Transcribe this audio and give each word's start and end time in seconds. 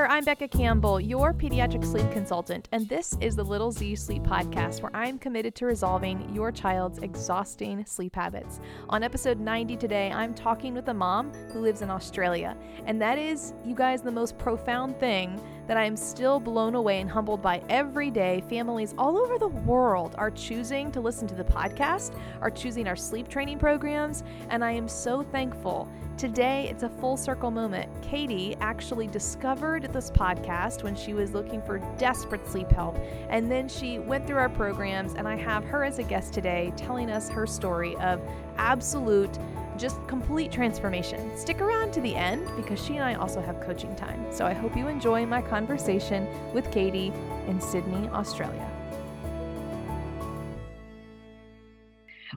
there, 0.00 0.10
I'm 0.10 0.24
Becca 0.24 0.48
Campbell, 0.48 0.98
your 0.98 1.34
pediatric 1.34 1.84
sleep 1.84 2.10
consultant, 2.10 2.70
and 2.72 2.88
this 2.88 3.14
is 3.20 3.36
the 3.36 3.44
Little 3.44 3.70
Z 3.70 3.96
Sleep 3.96 4.22
Podcast 4.22 4.80
where 4.80 4.96
I'm 4.96 5.18
committed 5.18 5.54
to 5.56 5.66
resolving 5.66 6.34
your 6.34 6.50
child's 6.50 7.00
exhausting 7.00 7.84
sleep 7.84 8.16
habits. 8.16 8.60
On 8.88 9.02
episode 9.02 9.38
90 9.38 9.76
today, 9.76 10.10
I'm 10.10 10.32
talking 10.32 10.72
with 10.72 10.88
a 10.88 10.94
mom 10.94 11.34
who 11.52 11.60
lives 11.60 11.82
in 11.82 11.90
Australia, 11.90 12.56
and 12.86 12.98
that 13.02 13.18
is, 13.18 13.52
you 13.62 13.74
guys, 13.74 14.00
the 14.00 14.10
most 14.10 14.38
profound 14.38 14.98
thing 14.98 15.38
that 15.70 15.76
I 15.76 15.84
am 15.84 15.96
still 15.96 16.40
blown 16.40 16.74
away 16.74 17.00
and 17.00 17.08
humbled 17.08 17.40
by 17.40 17.62
every 17.68 18.10
day. 18.10 18.42
Families 18.48 18.92
all 18.98 19.16
over 19.16 19.38
the 19.38 19.46
world 19.46 20.16
are 20.18 20.32
choosing 20.32 20.90
to 20.90 21.00
listen 21.00 21.28
to 21.28 21.34
the 21.36 21.44
podcast, 21.44 22.12
are 22.40 22.50
choosing 22.50 22.88
our 22.88 22.96
sleep 22.96 23.28
training 23.28 23.60
programs, 23.60 24.24
and 24.48 24.64
I 24.64 24.72
am 24.72 24.88
so 24.88 25.22
thankful. 25.22 25.86
Today, 26.18 26.66
it's 26.68 26.82
a 26.82 26.88
full 26.88 27.16
circle 27.16 27.52
moment. 27.52 27.88
Katie 28.02 28.56
actually 28.60 29.06
discovered 29.06 29.84
this 29.92 30.10
podcast 30.10 30.82
when 30.82 30.96
she 30.96 31.14
was 31.14 31.34
looking 31.34 31.62
for 31.62 31.78
desperate 31.98 32.44
sleep 32.48 32.72
help, 32.72 32.98
and 33.28 33.48
then 33.48 33.68
she 33.68 34.00
went 34.00 34.26
through 34.26 34.38
our 34.38 34.48
programs, 34.48 35.14
and 35.14 35.28
I 35.28 35.36
have 35.36 35.62
her 35.66 35.84
as 35.84 36.00
a 36.00 36.02
guest 36.02 36.34
today 36.34 36.72
telling 36.76 37.12
us 37.12 37.28
her 37.28 37.46
story 37.46 37.94
of 37.98 38.20
absolute 38.56 39.38
just 39.80 40.06
complete 40.06 40.52
transformation. 40.52 41.36
Stick 41.36 41.60
around 41.60 41.92
to 41.92 42.00
the 42.02 42.14
end 42.14 42.46
because 42.54 42.84
she 42.84 42.96
and 42.96 43.04
I 43.04 43.14
also 43.14 43.40
have 43.40 43.60
coaching 43.62 43.96
time. 43.96 44.24
So 44.30 44.44
I 44.44 44.52
hope 44.52 44.76
you 44.76 44.88
enjoy 44.88 45.24
my 45.24 45.40
conversation 45.40 46.28
with 46.52 46.70
Katie 46.70 47.12
in 47.48 47.60
Sydney, 47.60 48.08
Australia. 48.10 48.70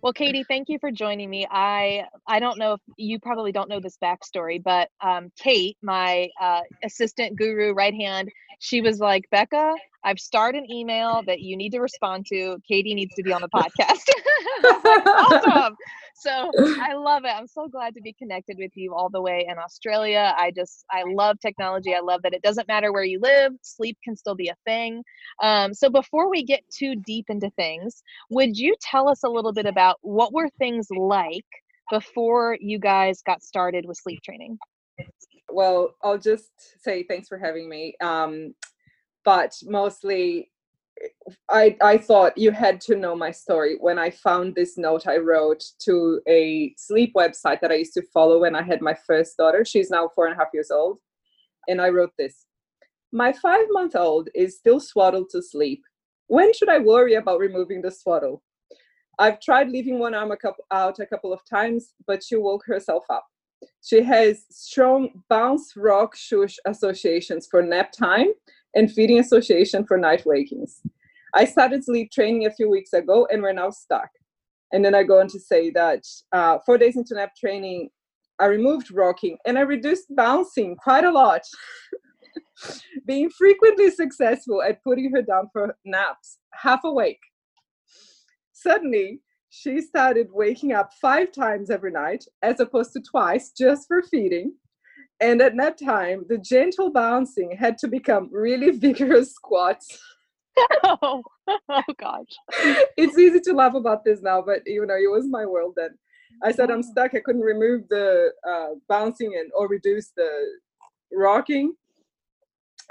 Well, 0.01 0.13
Katie, 0.13 0.43
thank 0.43 0.67
you 0.70 0.79
for 0.79 0.91
joining 0.91 1.29
me. 1.29 1.48
I 1.49 2.05
I 2.27 2.39
don't 2.39 2.57
know 2.57 2.73
if 2.73 2.81
you 2.98 3.20
probably 3.20 3.51
don't 3.51 3.70
know 3.70 3.79
this 3.79 3.98
backstory, 4.03 4.62
but 4.62 4.89
um, 5.01 5.31
Kate, 5.37 5.77
my 5.81 6.29
uh, 6.41 6.62
assistant 6.84 7.37
guru 7.37 7.73
right 7.73 7.93
hand, 7.93 8.29
she 8.59 8.81
was 8.81 8.99
like, 8.99 9.29
Becca, 9.31 9.75
I've 10.03 10.20
started 10.20 10.63
an 10.63 10.71
email 10.71 11.21
that 11.27 11.41
you 11.41 11.57
need 11.57 11.71
to 11.71 11.79
respond 11.79 12.26
to. 12.27 12.57
Katie 12.68 12.93
needs 12.93 13.13
to 13.15 13.23
be 13.23 13.32
on 13.34 13.41
the 13.41 13.49
podcast. 13.55 14.04
like, 14.84 15.05
awesome. 15.05 15.76
So 16.15 16.51
I 16.82 16.93
love 16.93 17.26
it. 17.26 17.32
I'm 17.35 17.48
so 17.48 17.68
glad 17.68 17.93
to 17.96 18.01
be 18.01 18.13
connected 18.13 18.57
with 18.57 18.71
you 18.76 18.93
all 18.93 19.09
the 19.09 19.21
way 19.21 19.46
in 19.49 19.57
Australia. 19.57 20.34
I 20.37 20.51
just, 20.51 20.85
I 20.91 21.04
love 21.05 21.40
technology. 21.40 21.93
I 21.93 21.99
love 21.99 22.21
that 22.24 22.34
it 22.34 22.41
doesn't 22.41 22.68
matter 22.68 22.91
where 22.91 23.04
you 23.04 23.20
live, 23.20 23.54
sleep 23.62 23.98
can 24.04 24.15
still 24.15 24.35
be 24.35 24.48
a 24.48 24.55
thing. 24.65 25.04
Um, 25.41 25.74
so 25.74 25.90
before 25.90 26.29
we 26.29 26.43
get 26.43 26.62
too 26.70 26.96
deep 27.05 27.26
into 27.29 27.49
things, 27.51 28.04
would 28.29 28.57
you 28.57 28.76
tell 28.81 29.09
us 29.09 29.24
a 29.24 29.29
little 29.29 29.54
bit 29.54 29.65
about 29.65 29.98
what 30.01 30.34
were 30.34 30.49
things 30.57 30.87
like 30.96 31.46
before 31.91 32.57
you 32.62 32.79
guys 32.79 33.21
got 33.21 33.43
started 33.43 33.85
with 33.85 33.98
sleep 33.98 34.21
training? 34.24 34.57
Well, 35.49 35.96
I'll 36.01 36.18
just 36.18 36.81
say 36.81 37.04
thanks 37.04 37.27
for 37.27 37.37
having 37.37 37.70
me. 37.70 37.96
Um, 38.01 38.54
but 39.26 39.54
mostly 39.66 40.52
I, 41.49 41.76
I 41.82 41.98
thought 41.98 42.38
you 42.38 42.52
had 42.52 42.79
to 42.82 42.96
know 42.96 43.16
my 43.16 43.32
story 43.32 43.77
when 43.80 43.98
I 43.98 44.10
found 44.10 44.55
this 44.55 44.77
note 44.77 45.07
I 45.07 45.18
wrote 45.18 45.63
to 45.80 46.21
a 46.27 46.74
sleep 46.77 47.13
website 47.15 47.62
that 47.62 47.71
I 47.71 47.76
used 47.76 47.93
to 47.96 48.04
follow 48.13 48.41
when 48.41 48.55
I 48.55 48.62
had 48.62 48.82
my 48.82 48.96
first 49.07 49.38
daughter. 49.38 49.65
She's 49.65 49.90
now 49.90 50.10
four 50.13 50.27
and 50.27 50.35
a 50.35 50.38
half 50.38 50.49
years 50.54 50.71
old. 50.71 50.99
And 51.68 51.82
I 51.82 51.90
wrote 51.90 52.12
this 52.18 52.46
My 53.12 53.34
five 53.34 53.65
month 53.71 53.96
old 53.96 54.30
is 54.35 54.57
still 54.57 54.80
swaddled 54.80 55.30
to 55.32 55.41
sleep. 55.41 55.84
When 56.27 56.54
should 56.54 56.70
I 56.70 56.80
worry 56.80 57.15
about 57.15 57.40
removing 57.40 57.82
the 57.82 57.91
swaddle? 57.91 58.43
I've 59.20 59.40
tried 59.41 59.70
leaving 59.70 59.99
one 59.99 60.15
arm 60.15 60.32
a 60.32 60.37
couple, 60.37 60.65
out 60.71 60.99
a 60.99 61.05
couple 61.05 61.34
of 61.34 61.41
times, 61.48 61.93
but 62.08 62.24
she 62.24 62.35
woke 62.35 62.63
herself 62.65 63.04
up. 63.10 63.26
She 63.82 64.02
has 64.02 64.46
strong 64.50 65.09
bounce 65.30 65.74
rock 65.75 66.16
shush 66.16 66.58
associations 66.66 67.47
for 67.50 67.62
nap 67.62 67.91
time 67.91 68.28
and 68.75 68.91
feeding 68.91 69.19
association 69.19 69.85
for 69.85 69.97
night 69.97 70.25
wakings. 70.25 70.81
I 71.35 71.46
started 71.46 71.84
sleep 71.84 72.12
training 72.12 72.46
a 72.46 72.52
few 72.52 72.69
weeks 72.69 72.94
ago 72.94 73.28
and 73.31 73.41
we're 73.41 73.53
now 73.53 73.72
stuck. 73.72 74.09
And 74.72 74.84
then 74.84 74.96
I 74.96 75.03
go 75.03 75.20
on 75.20 75.28
to 75.30 75.40
say 75.40 75.70
that 75.72 76.03
uh, 76.31 76.58
four 76.66 76.78
days 76.78 76.96
into 76.96 77.16
nap 77.16 77.31
training, 77.40 77.90
I 78.40 78.46
removed 78.46 78.92
rocking 78.92 79.38
and 79.46 79.58
I 79.58 79.62
reduced 79.62 80.16
bouncing 80.16 80.75
quite 80.75 81.03
a 81.06 81.12
lot. 81.12 81.42
Being 83.08 83.30
frequently 83.30 83.92
successful 83.92 84.62
at 84.64 84.84
putting 84.84 85.12
her 85.12 85.22
down 85.22 85.50
for 85.52 85.76
naps, 85.86 86.40
half 86.53 86.84
awake. 86.84 87.20
Suddenly, 88.53 89.22
she 89.50 89.81
started 89.81 90.28
waking 90.31 90.74
up 90.74 90.92
five 91.00 91.31
times 91.31 91.70
every 91.70 91.92
night 91.92 92.26
as 92.42 92.59
opposed 92.59 92.94
to 92.94 93.02
twice 93.02 93.52
just 93.56 93.88
for 93.88 94.02
feeding. 94.02 94.53
And 95.19 95.41
at 95.41 95.56
that 95.57 95.78
time, 95.78 96.25
the 96.28 96.38
gentle 96.38 96.91
bouncing 96.91 97.56
had 97.57 97.78
to 97.79 97.88
become 97.88 98.29
really 98.31 98.72
vigorous 98.78 99.34
squats. 99.34 100.00
oh, 100.84 101.24
oh 101.69 101.84
gosh. 101.97 102.28
It's 102.97 103.18
easy 103.18 103.40
to 103.41 103.53
laugh 103.53 103.73
about 103.73 104.03
this 104.03 104.22
now, 104.22 104.41
but 104.41 104.62
you 104.66 104.85
know, 104.85 104.96
it 104.96 105.12
was 105.12 105.28
my 105.28 105.46
world 105.46 105.73
then. 105.78 105.97
I 106.44 106.52
said 106.52 106.72
I'm 106.72 106.84
stuck. 106.84 107.13
I 107.13 107.19
couldn't 107.19 107.41
remove 107.41 107.88
the 107.90 108.31
uh, 108.47 108.75
bouncing 108.90 109.35
and 109.38 109.52
or 109.56 109.68
reduce 109.68 110.09
the 110.16 110.29
rocking. 111.12 111.73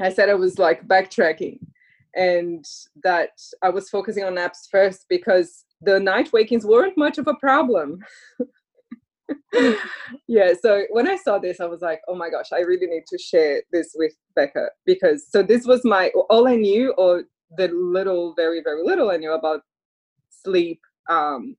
I 0.01 0.13
said 0.13 0.29
I 0.29 0.35
was 0.35 0.59
like 0.59 0.87
backtracking 0.87 1.59
and 2.15 2.65
that 3.03 3.31
I 3.63 3.71
was 3.71 3.91
focusing 3.91 4.25
on 4.25 4.35
naps 4.35 4.69
first 4.71 5.07
because 5.09 5.65
the 5.81 5.99
night 5.99 6.33
wakings 6.33 6.65
weren't 6.65 6.97
much 6.97 7.19
of 7.19 7.27
a 7.27 7.35
problem. 7.35 8.01
yeah 10.29 10.53
so 10.61 10.85
when 10.91 11.09
i 11.09 11.17
saw 11.17 11.39
this 11.39 11.61
i 11.61 11.67
was 11.67 11.81
like 11.81 12.01
oh 12.09 12.15
my 12.15 12.31
gosh 12.31 12.53
i 12.53 12.61
really 12.61 12.87
need 12.87 13.05
to 13.07 13.19
share 13.19 13.63
this 13.73 13.93
with 13.97 14.13
becca 14.35 14.69
because 14.87 15.27
so 15.31 15.43
this 15.43 15.67
was 15.67 15.85
my 15.85 16.11
all 16.31 16.49
i 16.49 16.57
knew 16.57 16.93
or 16.99 17.25
the 17.57 17.69
little 17.69 18.35
very 18.35 18.63
very 18.63 18.83
little 18.83 19.11
i 19.11 19.17
knew 19.17 19.33
about 19.33 19.61
sleep 20.31 20.81
um 21.11 21.57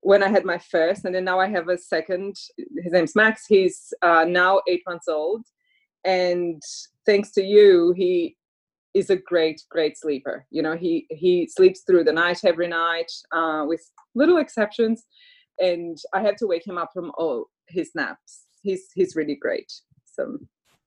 when 0.00 0.22
i 0.22 0.28
had 0.28 0.44
my 0.44 0.58
first 0.58 1.04
and 1.04 1.14
then 1.14 1.24
now 1.24 1.38
i 1.38 1.48
have 1.48 1.68
a 1.68 1.78
second 1.78 2.36
his 2.82 2.92
name's 2.92 3.16
max 3.16 3.44
he's 3.48 3.92
uh, 4.02 4.24
now 4.26 4.60
eight 4.68 4.82
months 4.86 5.08
old 5.08 5.44
and 6.04 6.62
thanks 7.06 7.30
to 7.32 7.42
you 7.42 7.92
he 7.96 8.36
is 8.94 9.10
a 9.10 9.16
great 9.16 9.60
great 9.70 9.96
sleeper 9.98 10.46
you 10.50 10.62
know 10.62 10.76
he 10.76 11.06
he 11.10 11.46
sleeps 11.46 11.82
through 11.86 12.04
the 12.04 12.12
night 12.12 12.40
every 12.44 12.68
night 12.68 13.10
uh, 13.32 13.64
with 13.66 13.82
little 14.14 14.38
exceptions 14.38 15.04
and 15.58 15.98
I 16.12 16.20
had 16.20 16.36
to 16.38 16.46
wake 16.46 16.66
him 16.66 16.78
up 16.78 16.90
from 16.92 17.12
all 17.18 17.46
his 17.68 17.90
naps. 17.94 18.44
He's 18.62 18.88
he's 18.94 19.16
really 19.16 19.36
great. 19.36 19.72
So 20.04 20.38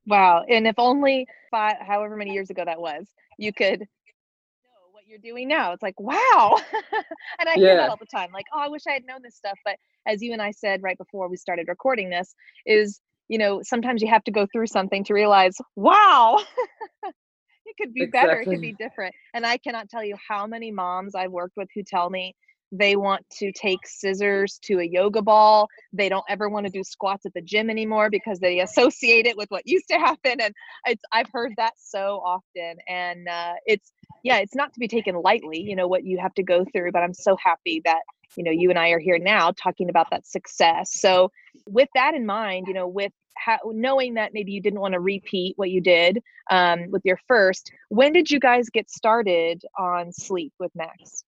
wow. 0.08 0.44
And 0.50 0.68
if 0.68 0.76
only 0.78 1.28
five 1.50 1.78
however 1.80 2.16
many 2.16 2.32
years 2.32 2.50
ago 2.50 2.64
that 2.66 2.80
was, 2.80 3.08
you 3.38 3.54
could 3.54 3.82
know 3.82 4.92
what 4.92 5.08
you're 5.08 5.20
doing 5.20 5.48
now. 5.48 5.72
It's 5.74 5.84
like, 5.84 6.00
wow. 6.00 6.58
and 7.40 7.50
I 7.50 7.56
hear 7.56 7.76
that 7.76 7.90
all 7.90 7.98
the 7.98 8.06
time. 8.06 8.30
Like, 8.34 8.46
oh, 8.54 8.60
I 8.60 8.68
wish 8.68 8.84
I 8.88 8.92
had 8.92 9.06
known 9.06 9.22
this 9.24 9.36
stuff. 9.36 9.58
But 9.64 9.78
as 10.08 10.22
you 10.22 10.34
and 10.34 10.42
I 10.42 10.52
said 10.52 10.84
right 10.84 10.98
before 10.98 11.30
we 11.30 11.38
started 11.38 11.68
recording 11.68 12.10
this, 12.10 12.34
is 12.66 13.00
you 13.32 13.38
know, 13.38 13.62
sometimes 13.64 14.02
you 14.02 14.10
have 14.10 14.26
to 14.26 14.32
go 14.32 14.46
through 14.52 14.68
something 14.68 15.06
to 15.06 15.14
realize, 15.14 15.56
wow. 15.78 16.38
it 17.06 17.76
could 17.80 17.94
be 17.94 18.04
exactly. 18.04 18.30
better, 18.30 18.42
it 18.42 18.46
could 18.46 18.60
be 18.60 18.74
different. 18.74 19.16
And 19.34 19.46
I 19.46 19.56
cannot 19.56 19.88
tell 19.88 20.04
you 20.04 20.18
how 20.28 20.46
many 20.46 20.70
moms 20.70 21.16
I've 21.16 21.32
worked 21.32 21.56
with 21.56 21.70
who 21.74 21.82
tell 21.82 22.10
me 22.10 22.36
they 22.72 22.96
want 22.96 23.30
to 23.40 23.52
take 23.52 23.80
scissors 23.86 24.60
to 24.64 24.80
a 24.80 24.84
yoga 24.84 25.22
ball. 25.22 25.68
They 25.94 26.10
don't 26.10 26.26
ever 26.30 26.50
want 26.50 26.66
to 26.66 26.72
do 26.72 26.84
squats 26.84 27.26
at 27.26 27.34
the 27.34 27.42
gym 27.42 27.70
anymore 27.70 28.10
because 28.10 28.40
they 28.40 28.60
associate 28.60 29.26
it 29.26 29.38
with 29.38 29.50
what 29.50 29.68
used 29.68 29.88
to 29.90 29.98
happen 29.98 30.40
and 30.42 30.54
it's 30.86 31.04
i've 31.12 31.30
heard 31.32 31.54
that 31.58 31.74
so 31.78 32.22
often 32.24 32.78
and 32.88 33.28
uh, 33.28 33.54
it's 33.66 33.92
yeah 34.24 34.38
it's 34.38 34.56
not 34.56 34.74
to 34.74 34.80
be 34.80 34.88
taken 34.88 35.16
lightly 35.16 35.60
you 35.60 35.76
know 35.76 35.88
what 35.88 36.04
you 36.04 36.18
have 36.18 36.34
to 36.34 36.44
go 36.44 36.66
through 36.74 36.92
but 36.92 37.04
i'm 37.04 37.14
so 37.14 37.36
happy 37.44 37.82
that 37.86 38.02
you 38.36 38.44
know 38.44 38.52
you 38.52 38.70
and 38.70 38.80
i 38.80 38.90
are 38.90 39.00
here 39.00 39.20
now 39.20 39.52
talking 39.52 39.90
about 39.90 40.08
that 40.12 40.26
success. 40.26 40.94
So 40.94 41.32
with 41.68 41.90
that 41.96 42.14
in 42.14 42.26
mind 42.26 42.68
you 42.68 42.74
know 42.74 42.88
with 42.88 43.12
how, 43.38 43.58
knowing 43.66 44.16
that 44.16 44.34
maybe 44.34 44.52
you 44.52 44.62
didn't 44.62 44.80
want 44.80 44.94
to 44.94 45.00
repeat 45.00 45.54
what 45.58 45.70
you 45.70 45.82
did 45.82 46.22
um, 46.50 46.92
with 46.92 47.02
your 47.06 47.20
first 47.28 47.72
when 47.90 48.14
did 48.14 48.30
you 48.30 48.40
guys 48.40 48.70
get 48.70 48.90
started 48.90 49.64
on 49.78 50.12
sleep 50.12 50.54
with 50.60 50.72
max 50.76 51.24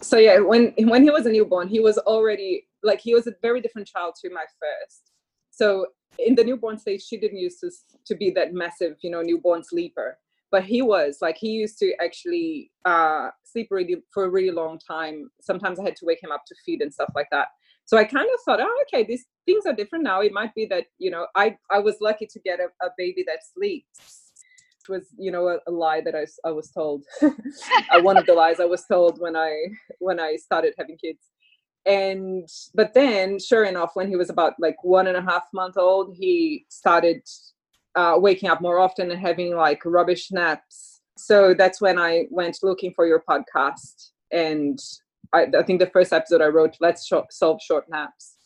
so 0.00 0.18
yeah 0.18 0.38
when 0.38 0.72
when 0.84 1.02
he 1.02 1.10
was 1.10 1.26
a 1.26 1.30
newborn 1.30 1.68
he 1.68 1.80
was 1.80 1.98
already 1.98 2.66
like 2.86 3.00
he 3.00 3.14
was 3.14 3.26
a 3.26 3.34
very 3.42 3.60
different 3.60 3.86
child 3.86 4.14
to 4.22 4.30
my 4.32 4.44
first. 4.60 5.10
So 5.50 5.86
in 6.18 6.34
the 6.34 6.44
newborn 6.44 6.78
stage 6.78 7.02
she 7.02 7.18
didn't 7.18 7.38
used 7.38 7.60
to 7.60 7.70
to 8.06 8.14
be 8.14 8.30
that 8.30 8.54
massive 8.54 8.96
you 9.02 9.10
know 9.10 9.20
newborn 9.20 9.62
sleeper. 9.62 10.18
But 10.52 10.64
he 10.64 10.80
was 10.80 11.18
like 11.20 11.36
he 11.36 11.50
used 11.50 11.78
to 11.80 11.92
actually 12.02 12.70
uh 12.84 13.28
sleep 13.44 13.68
really 13.70 13.96
for 14.14 14.24
a 14.24 14.30
really 14.30 14.52
long 14.52 14.78
time. 14.78 15.30
Sometimes 15.40 15.78
i 15.78 15.82
had 15.82 15.96
to 15.96 16.06
wake 16.06 16.22
him 16.22 16.32
up 16.32 16.44
to 16.46 16.54
feed 16.64 16.80
and 16.80 16.92
stuff 16.92 17.10
like 17.14 17.28
that. 17.32 17.48
So 17.84 17.98
i 17.98 18.04
kind 18.04 18.28
of 18.32 18.40
thought 18.44 18.60
oh 18.60 18.84
okay 18.84 19.04
these 19.04 19.26
things 19.44 19.66
are 19.66 19.74
different 19.74 20.04
now. 20.04 20.20
It 20.20 20.32
might 20.32 20.54
be 20.54 20.66
that 20.66 20.86
you 20.98 21.10
know 21.10 21.26
i 21.34 21.56
i 21.70 21.78
was 21.78 21.96
lucky 22.00 22.26
to 22.26 22.40
get 22.40 22.60
a, 22.60 22.68
a 22.86 22.90
baby 22.96 23.24
that 23.26 23.40
sleeps 23.54 24.25
was 24.88 25.06
you 25.18 25.30
know 25.30 25.48
a, 25.48 25.58
a 25.66 25.70
lie 25.70 26.00
that 26.00 26.14
I, 26.14 26.26
I 26.48 26.52
was 26.52 26.70
told 26.70 27.04
uh, 27.22 28.00
one 28.00 28.16
of 28.16 28.26
the 28.26 28.34
lies 28.34 28.60
i 28.60 28.64
was 28.64 28.84
told 28.84 29.20
when 29.20 29.36
i 29.36 29.52
when 29.98 30.18
i 30.20 30.36
started 30.36 30.74
having 30.78 30.96
kids 30.96 31.20
and 31.84 32.48
but 32.74 32.94
then 32.94 33.38
sure 33.38 33.64
enough 33.64 33.92
when 33.94 34.08
he 34.08 34.16
was 34.16 34.30
about 34.30 34.54
like 34.58 34.76
one 34.82 35.06
and 35.06 35.16
a 35.16 35.22
half 35.22 35.44
month 35.52 35.76
old 35.76 36.14
he 36.18 36.66
started 36.68 37.22
uh, 37.96 38.14
waking 38.18 38.48
up 38.48 38.60
more 38.60 38.78
often 38.78 39.10
and 39.10 39.18
having 39.18 39.56
like 39.56 39.84
rubbish 39.84 40.30
naps. 40.30 41.00
So 41.16 41.54
that's 41.54 41.80
when 41.80 41.98
I 41.98 42.26
went 42.30 42.58
looking 42.62 42.92
for 42.94 43.06
your 43.06 43.24
podcast. 43.28 44.10
And 44.30 44.78
I, 45.32 45.46
I 45.58 45.62
think 45.62 45.80
the 45.80 45.86
first 45.86 46.12
episode 46.12 46.42
I 46.42 46.46
wrote, 46.46 46.76
Let's 46.78 47.10
Solve 47.30 47.60
Short 47.62 47.86
Naps. 47.88 48.36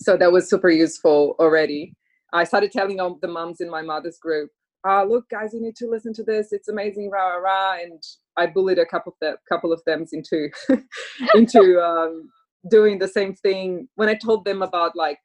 So 0.00 0.16
that 0.18 0.30
was 0.30 0.48
super 0.48 0.70
useful 0.70 1.34
already. 1.40 1.94
I 2.32 2.44
started 2.44 2.70
telling 2.70 3.00
all 3.00 3.18
the 3.20 3.28
moms 3.28 3.62
in 3.62 3.70
my 3.70 3.80
mother's 3.80 4.18
group, 4.18 4.50
uh, 4.86 5.04
look, 5.04 5.28
guys, 5.28 5.52
you 5.52 5.60
need 5.60 5.76
to 5.76 5.88
listen 5.88 6.12
to 6.14 6.22
this. 6.22 6.52
It's 6.52 6.68
amazing, 6.68 7.10
rah, 7.10 7.26
rah, 7.26 7.36
rah. 7.36 7.78
And 7.82 8.02
I 8.36 8.46
bullied 8.46 8.78
a 8.78 8.86
couple 8.86 9.12
of 9.12 9.18
them, 9.20 9.36
couple 9.48 9.72
of 9.72 9.82
them 9.84 10.04
into, 10.12 10.50
into 11.34 11.80
um, 11.82 12.30
doing 12.70 12.98
the 12.98 13.08
same 13.08 13.34
thing. 13.34 13.88
When 13.96 14.08
I 14.08 14.14
told 14.14 14.44
them 14.44 14.62
about 14.62 14.94
like 14.94 15.18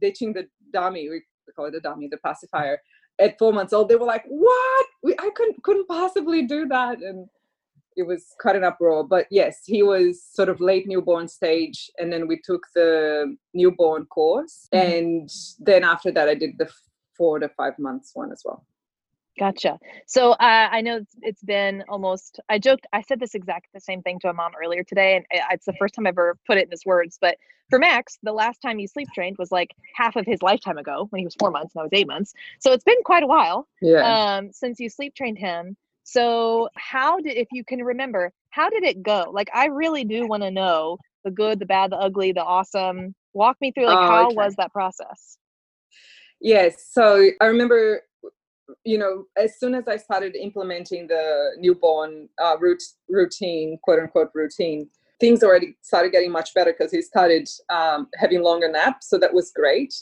ditching 0.00 0.32
the 0.32 0.48
dummy, 0.72 1.08
we 1.10 1.22
call 1.54 1.66
it 1.66 1.74
a 1.74 1.80
dummy, 1.80 2.08
the 2.10 2.18
pacifier, 2.18 2.78
at 3.20 3.38
four 3.38 3.52
months 3.52 3.72
old, 3.72 3.88
they 3.88 3.96
were 3.96 4.06
like, 4.06 4.24
"What? 4.26 4.86
We, 5.02 5.14
I 5.18 5.30
couldn't 5.34 5.62
couldn't 5.62 5.86
possibly 5.86 6.46
do 6.46 6.66
that." 6.66 6.98
And 6.98 7.28
it 7.96 8.02
was 8.02 8.34
quite 8.40 8.56
an 8.56 8.64
uproar. 8.64 9.04
But 9.04 9.26
yes, 9.30 9.60
he 9.66 9.82
was 9.82 10.22
sort 10.22 10.48
of 10.48 10.60
late 10.60 10.88
newborn 10.88 11.28
stage, 11.28 11.90
and 11.98 12.12
then 12.12 12.26
we 12.26 12.40
took 12.40 12.62
the 12.74 13.36
newborn 13.52 14.06
course, 14.06 14.66
mm-hmm. 14.74 14.92
and 14.92 15.30
then 15.60 15.84
after 15.84 16.10
that, 16.10 16.28
I 16.28 16.34
did 16.34 16.58
the 16.58 16.68
four 17.16 17.38
to 17.38 17.48
five 17.50 17.78
months 17.78 18.10
one 18.14 18.32
as 18.32 18.42
well. 18.44 18.64
Gotcha. 19.38 19.78
So 20.06 20.32
uh, 20.32 20.68
I 20.70 20.80
know 20.80 20.98
it's, 20.98 21.16
it's 21.22 21.42
been 21.42 21.82
almost. 21.88 22.38
I 22.48 22.58
joked. 22.58 22.86
I 22.92 23.02
said 23.02 23.18
this 23.18 23.34
exact 23.34 23.66
the 23.74 23.80
same 23.80 24.00
thing 24.02 24.20
to 24.20 24.28
a 24.28 24.32
mom 24.32 24.52
earlier 24.62 24.84
today, 24.84 25.16
and 25.16 25.24
it's 25.50 25.66
the 25.66 25.72
first 25.72 25.94
time 25.94 26.06
I've 26.06 26.12
ever 26.12 26.38
put 26.46 26.56
it 26.56 26.66
in 26.66 26.70
his 26.70 26.84
words. 26.86 27.18
But 27.20 27.36
for 27.70 27.78
Max, 27.78 28.18
the 28.22 28.32
last 28.32 28.60
time 28.60 28.78
he 28.78 28.86
sleep 28.86 29.08
trained 29.14 29.36
was 29.38 29.50
like 29.50 29.74
half 29.94 30.16
of 30.16 30.26
his 30.26 30.42
lifetime 30.42 30.78
ago 30.78 31.06
when 31.10 31.18
he 31.18 31.24
was 31.24 31.34
four 31.38 31.50
months 31.50 31.74
and 31.74 31.80
I 31.80 31.84
was 31.84 31.92
eight 31.92 32.06
months. 32.06 32.32
So 32.60 32.72
it's 32.72 32.84
been 32.84 33.02
quite 33.04 33.22
a 33.22 33.26
while. 33.26 33.66
Yeah. 33.80 34.36
Um, 34.36 34.52
since 34.52 34.78
you 34.78 34.88
sleep 34.88 35.14
trained 35.14 35.38
him. 35.38 35.76
So 36.04 36.68
how 36.76 37.18
did, 37.18 37.36
if 37.36 37.48
you 37.50 37.64
can 37.64 37.82
remember, 37.82 38.32
how 38.50 38.68
did 38.68 38.84
it 38.84 39.02
go? 39.02 39.30
Like 39.32 39.48
I 39.54 39.66
really 39.66 40.04
do 40.04 40.26
want 40.26 40.42
to 40.42 40.50
know 40.50 40.98
the 41.24 41.30
good, 41.30 41.58
the 41.58 41.66
bad, 41.66 41.90
the 41.90 41.96
ugly, 41.96 42.32
the 42.32 42.44
awesome. 42.44 43.14
Walk 43.32 43.56
me 43.60 43.72
through 43.72 43.86
like 43.86 43.98
oh, 43.98 44.06
how 44.06 44.26
okay. 44.26 44.36
was 44.36 44.54
that 44.56 44.72
process? 44.72 45.38
Yes. 46.40 46.86
So 46.92 47.30
I 47.40 47.46
remember 47.46 48.02
you 48.84 48.98
know, 48.98 49.24
as 49.36 49.58
soon 49.58 49.74
as 49.74 49.88
I 49.88 49.96
started 49.96 50.36
implementing 50.36 51.06
the 51.06 51.52
newborn 51.58 52.28
uh, 52.42 52.56
root, 52.58 52.82
routine, 53.08 53.78
quote 53.82 54.00
unquote 54.00 54.30
routine, 54.34 54.88
things 55.20 55.42
already 55.42 55.76
started 55.82 56.12
getting 56.12 56.32
much 56.32 56.54
better 56.54 56.72
because 56.76 56.92
he 56.92 57.02
started 57.02 57.48
um, 57.70 58.08
having 58.16 58.42
longer 58.42 58.70
naps. 58.70 59.08
So 59.08 59.18
that 59.18 59.32
was 59.32 59.52
great. 59.52 59.94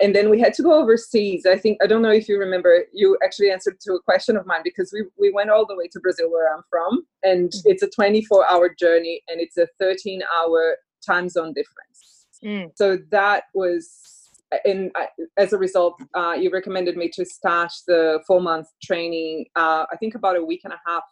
And 0.00 0.14
then 0.14 0.30
we 0.30 0.40
had 0.40 0.54
to 0.54 0.62
go 0.62 0.72
overseas. 0.80 1.46
I 1.46 1.56
think, 1.56 1.78
I 1.82 1.86
don't 1.86 2.02
know 2.02 2.10
if 2.10 2.28
you 2.28 2.38
remember, 2.38 2.84
you 2.92 3.16
actually 3.22 3.50
answered 3.50 3.78
to 3.82 3.92
a 3.94 4.02
question 4.02 4.36
of 4.36 4.46
mine 4.46 4.62
because 4.64 4.92
we, 4.92 5.04
we 5.18 5.32
went 5.32 5.50
all 5.50 5.66
the 5.66 5.76
way 5.76 5.86
to 5.92 6.00
Brazil, 6.00 6.30
where 6.30 6.52
I'm 6.52 6.62
from. 6.68 7.04
And 7.22 7.50
mm. 7.50 7.62
it's 7.66 7.82
a 7.82 7.88
24 7.88 8.50
hour 8.50 8.74
journey 8.78 9.22
and 9.28 9.40
it's 9.40 9.56
a 9.58 9.68
13 9.78 10.22
hour 10.36 10.76
time 11.06 11.28
zone 11.28 11.52
difference. 11.52 12.26
Mm. 12.44 12.72
So 12.74 12.98
that 13.10 13.44
was 13.54 14.21
and 14.64 14.90
as 15.36 15.52
a 15.52 15.58
result, 15.58 16.00
uh, 16.14 16.34
you 16.38 16.50
recommended 16.50 16.96
me 16.96 17.08
to 17.14 17.24
start 17.24 17.72
the 17.86 18.20
four 18.26 18.40
month 18.40 18.68
training, 18.82 19.46
uh, 19.56 19.86
I 19.90 19.96
think 19.98 20.14
about 20.14 20.36
a 20.36 20.44
week 20.44 20.60
and 20.64 20.72
a 20.72 20.80
half, 20.86 21.02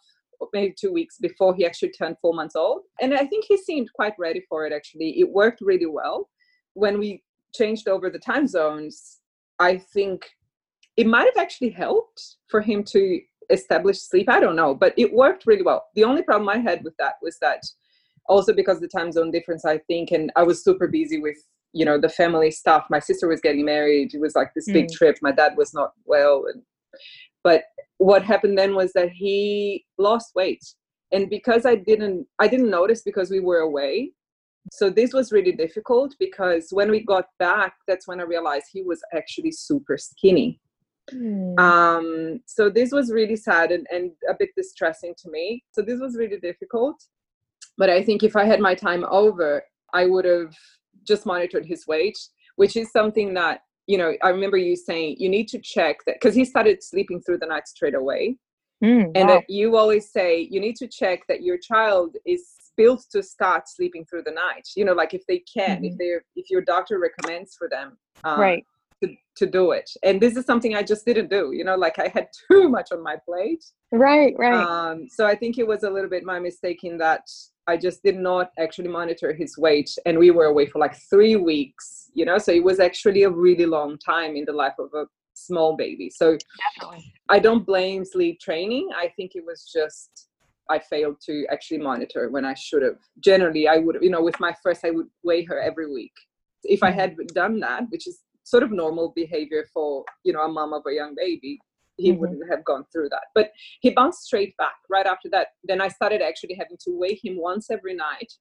maybe 0.53 0.73
two 0.79 0.91
weeks 0.91 1.17
before 1.19 1.55
he 1.55 1.65
actually 1.65 1.91
turned 1.91 2.17
four 2.21 2.33
months 2.33 2.55
old. 2.55 2.81
And 3.01 3.13
I 3.13 3.25
think 3.25 3.45
he 3.47 3.57
seemed 3.57 3.91
quite 3.93 4.13
ready 4.17 4.43
for 4.49 4.65
it, 4.65 4.73
actually. 4.73 5.19
It 5.19 5.29
worked 5.29 5.61
really 5.61 5.85
well. 5.85 6.29
When 6.73 6.99
we 6.99 7.23
changed 7.53 7.87
over 7.87 8.09
the 8.09 8.19
time 8.19 8.47
zones, 8.47 9.19
I 9.59 9.77
think 9.77 10.29
it 10.97 11.07
might 11.07 11.25
have 11.25 11.37
actually 11.37 11.69
helped 11.69 12.37
for 12.49 12.61
him 12.61 12.83
to 12.85 13.19
establish 13.49 13.99
sleep. 13.99 14.29
I 14.29 14.39
don't 14.39 14.55
know, 14.55 14.73
but 14.73 14.93
it 14.97 15.13
worked 15.13 15.45
really 15.45 15.63
well. 15.63 15.85
The 15.95 16.03
only 16.03 16.23
problem 16.23 16.49
I 16.49 16.57
had 16.57 16.83
with 16.83 16.95
that 16.99 17.15
was 17.21 17.37
that 17.39 17.61
also 18.27 18.53
because 18.53 18.79
the 18.79 18.87
time 18.87 19.11
zone 19.11 19.31
difference, 19.31 19.65
I 19.65 19.79
think, 19.79 20.11
and 20.11 20.31
I 20.35 20.43
was 20.43 20.63
super 20.63 20.87
busy 20.87 21.19
with 21.19 21.37
you 21.73 21.85
know 21.85 21.99
the 21.99 22.09
family 22.09 22.51
stuff. 22.51 22.85
My 22.89 22.99
sister 22.99 23.27
was 23.27 23.41
getting 23.41 23.65
married. 23.65 24.13
It 24.13 24.21
was 24.21 24.35
like 24.35 24.51
this 24.53 24.65
big 24.65 24.87
mm. 24.87 24.93
trip. 24.93 25.17
My 25.21 25.31
dad 25.31 25.53
was 25.57 25.73
not 25.73 25.91
well 26.05 26.45
and 26.51 26.61
but 27.43 27.63
what 27.97 28.23
happened 28.23 28.57
then 28.57 28.75
was 28.75 28.93
that 28.93 29.09
he 29.09 29.85
lost 29.97 30.31
weight. 30.35 30.63
And 31.13 31.29
because 31.29 31.65
i 31.65 31.75
didn't 31.75 32.25
i 32.39 32.47
didn't 32.47 32.69
notice 32.69 33.01
because 33.01 33.29
we 33.29 33.41
were 33.41 33.59
away 33.59 34.11
so 34.71 34.89
this 34.89 35.11
was 35.11 35.33
really 35.33 35.51
difficult 35.51 36.15
because 36.19 36.69
when 36.71 36.89
we 36.89 37.03
got 37.03 37.25
back 37.37 37.73
that's 37.85 38.07
when 38.07 38.21
i 38.21 38.23
realized 38.23 38.67
he 38.71 38.81
was 38.81 39.01
actually 39.13 39.51
super 39.51 39.97
skinny. 39.97 40.59
Mm. 41.11 41.59
um, 41.59 42.39
so 42.45 42.69
this 42.69 42.91
was 42.93 43.11
really 43.11 43.35
sad 43.35 43.71
and, 43.71 43.85
and 43.91 44.11
a 44.29 44.35
bit 44.37 44.51
distressing 44.55 45.13
to 45.17 45.29
me. 45.29 45.63
So 45.73 45.81
this 45.81 45.99
was 45.99 46.15
really 46.15 46.39
difficult. 46.39 47.03
But 47.77 47.89
i 47.89 48.01
think 48.01 48.23
if 48.23 48.37
i 48.37 48.45
had 48.45 48.61
my 48.61 48.75
time 48.75 49.03
over 49.09 49.63
i 49.93 50.05
would 50.05 50.23
have 50.23 50.55
just 51.07 51.25
monitored 51.25 51.65
his 51.65 51.87
weight, 51.87 52.17
which 52.55 52.75
is 52.75 52.91
something 52.91 53.33
that, 53.35 53.61
you 53.87 53.97
know, 53.97 54.13
I 54.23 54.29
remember 54.29 54.57
you 54.57 54.75
saying 54.75 55.17
you 55.19 55.29
need 55.29 55.47
to 55.49 55.59
check 55.59 55.97
that 56.05 56.15
because 56.15 56.35
he 56.35 56.45
started 56.45 56.83
sleeping 56.83 57.21
through 57.21 57.39
the 57.39 57.47
night 57.47 57.67
straight 57.67 57.95
away. 57.95 58.37
Mm, 58.83 59.11
and 59.13 59.29
wow. 59.29 59.35
that 59.35 59.43
you 59.47 59.77
always 59.77 60.11
say 60.11 60.47
you 60.49 60.59
need 60.59 60.75
to 60.77 60.87
check 60.87 61.27
that 61.27 61.43
your 61.43 61.59
child 61.59 62.15
is 62.25 62.43
built 62.75 63.05
to 63.11 63.21
start 63.21 63.69
sleeping 63.69 64.05
through 64.05 64.23
the 64.23 64.31
night. 64.31 64.67
You 64.75 64.85
know, 64.85 64.93
like 64.93 65.13
if 65.13 65.25
they 65.27 65.39
can, 65.39 65.77
mm-hmm. 65.77 65.85
if 65.85 65.97
they're, 65.99 66.23
if 66.35 66.49
your 66.49 66.61
doctor 66.61 66.99
recommends 66.99 67.55
for 67.55 67.69
them, 67.69 67.97
um, 68.23 68.39
right, 68.39 68.65
to, 69.03 69.13
to 69.37 69.45
do 69.45 69.71
it. 69.71 69.89
And 70.03 70.19
this 70.21 70.35
is 70.35 70.45
something 70.45 70.75
I 70.75 70.83
just 70.83 71.05
didn't 71.05 71.29
do. 71.29 71.51
You 71.53 71.63
know, 71.63 71.75
like 71.75 71.99
I 71.99 72.07
had 72.13 72.27
too 72.51 72.69
much 72.69 72.91
on 72.91 73.03
my 73.03 73.17
plate. 73.25 73.63
Right, 73.91 74.33
right. 74.37 74.53
Um, 74.53 75.07
so 75.09 75.25
I 75.25 75.35
think 75.35 75.57
it 75.57 75.67
was 75.67 75.83
a 75.83 75.89
little 75.89 76.09
bit 76.09 76.23
my 76.23 76.39
mistake 76.39 76.83
in 76.83 76.97
that 76.97 77.27
I 77.67 77.77
just 77.77 78.03
did 78.03 78.17
not 78.17 78.51
actually 78.59 78.87
monitor 78.89 79.33
his 79.33 79.57
weight. 79.57 79.89
And 80.05 80.17
we 80.17 80.31
were 80.31 80.45
away 80.45 80.65
for 80.65 80.79
like 80.79 80.95
three 81.09 81.35
weeks, 81.35 82.09
you 82.13 82.25
know, 82.25 82.37
so 82.37 82.51
it 82.51 82.63
was 82.63 82.79
actually 82.79 83.23
a 83.23 83.29
really 83.29 83.65
long 83.65 83.97
time 83.97 84.35
in 84.35 84.45
the 84.45 84.53
life 84.53 84.73
of 84.79 84.93
a 84.93 85.05
small 85.33 85.75
baby. 85.75 86.09
So 86.09 86.37
Definitely. 86.75 87.13
I 87.29 87.39
don't 87.39 87.65
blame 87.65 88.03
sleep 88.05 88.39
training. 88.39 88.89
I 88.95 89.09
think 89.15 89.31
it 89.35 89.43
was 89.45 89.69
just 89.73 90.27
I 90.69 90.79
failed 90.79 91.17
to 91.25 91.45
actually 91.51 91.79
monitor 91.79 92.29
when 92.29 92.45
I 92.45 92.53
should 92.53 92.81
have. 92.83 92.97
Generally, 93.19 93.67
I 93.67 93.77
would, 93.77 93.97
you 94.01 94.09
know, 94.09 94.23
with 94.23 94.39
my 94.39 94.55
first, 94.63 94.85
I 94.85 94.91
would 94.91 95.07
weigh 95.23 95.43
her 95.43 95.59
every 95.59 95.91
week. 95.91 96.13
If 96.63 96.81
I 96.83 96.91
mm-hmm. 96.91 96.99
had 96.99 97.27
done 97.33 97.59
that, 97.59 97.83
which 97.89 98.07
is 98.07 98.21
sort 98.43 98.63
of 98.63 98.71
normal 98.71 99.11
behavior 99.15 99.65
for, 99.73 100.05
you 100.23 100.33
know, 100.33 100.41
a 100.41 100.47
mom 100.47 100.73
of 100.73 100.83
a 100.87 100.93
young 100.93 101.13
baby, 101.15 101.59
he 102.01 102.11
mm-hmm. 102.11 102.19
wouldn't 102.19 102.49
have 102.49 102.63
gone 102.65 102.85
through 102.91 103.09
that. 103.09 103.25
But 103.35 103.51
he 103.81 103.91
bounced 103.91 104.23
straight 104.23 104.55
back 104.57 104.75
right 104.89 105.05
after 105.05 105.29
that. 105.29 105.47
Then 105.63 105.81
I 105.81 105.87
started 105.87 106.21
actually 106.21 106.55
having 106.55 106.77
to 106.85 106.97
weigh 106.97 107.19
him 107.21 107.37
once 107.37 107.69
every 107.69 107.95
night 107.95 108.31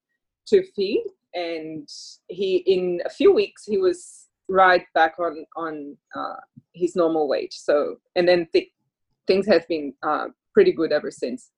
to 0.48 0.62
feed, 0.74 1.04
and 1.34 1.88
he 2.28 2.56
in 2.66 3.00
a 3.04 3.10
few 3.10 3.32
weeks 3.32 3.64
he 3.66 3.78
was 3.78 4.26
right 4.48 4.84
back 4.94 5.14
on 5.18 5.44
on 5.56 5.96
uh, 6.14 6.40
his 6.74 6.96
normal 6.96 7.28
weight. 7.28 7.52
So 7.52 7.96
and 8.16 8.28
then 8.28 8.48
th- 8.52 8.72
things 9.26 9.46
have 9.46 9.66
been 9.68 9.94
uh, 10.02 10.28
pretty 10.54 10.72
good 10.72 10.92
ever 10.92 11.10
since. 11.10 11.50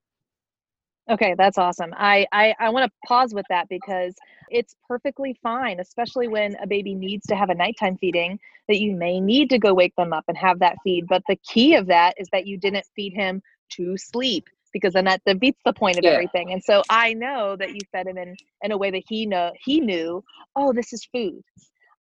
Okay, 1.11 1.35
that's 1.37 1.59
awesome. 1.59 1.93
I 1.97 2.27
I, 2.33 2.55
I 2.61 2.71
want 2.71 2.85
to 2.91 3.09
pause 3.09 3.35
with 3.35 3.47
that 3.49 3.69
because 3.69 4.15
it's 4.51 4.77
perfectly 4.87 5.37
fine, 5.43 5.81
especially 5.81 6.29
when 6.29 6.57
a 6.63 6.67
baby 6.67 6.95
needs 6.95 7.27
to 7.27 7.37
have 7.37 7.51
a 7.51 7.55
nighttime 7.55 7.99
feeding, 7.99 8.39
that 8.69 8.81
you 8.81 8.95
may 8.95 9.21
need 9.21 9.51
to 9.51 9.59
go 9.59 9.75
wake 9.75 9.95
them 9.97 10.13
up 10.13 10.25
and 10.29 10.37
have 10.37 10.61
that 10.61 10.77
feed. 10.85 11.07
But 11.09 11.23
the 11.29 11.37
key 11.37 11.75
of 11.75 11.87
that 11.87 12.15
is 12.19 12.29
that 12.33 12.47
you 12.47 12.57
didn't 12.57 12.87
feed 12.95 13.15
him 13.15 13.43
to 13.71 13.97
sleep 13.97 14.49
because 14.73 14.95
then 14.95 15.05
that 15.05 15.23
defeats 15.27 15.61
the 15.65 15.73
point 15.73 15.99
of 15.99 16.05
yeah. 16.05 16.11
everything. 16.11 16.53
And 16.53 16.63
so 16.63 16.83
I 16.89 17.15
know 17.15 17.57
that 17.57 17.71
you 17.71 17.81
fed 17.91 18.07
him 18.07 18.17
in 18.17 18.37
in 18.63 18.73
a 18.73 18.79
way 18.79 18.91
that 18.91 19.03
he 19.09 19.27
know 19.27 19.53
he 19.65 19.81
knew, 19.81 20.23
oh, 20.57 20.73
this 20.73 20.93
is 20.93 21.05
food. 21.07 21.43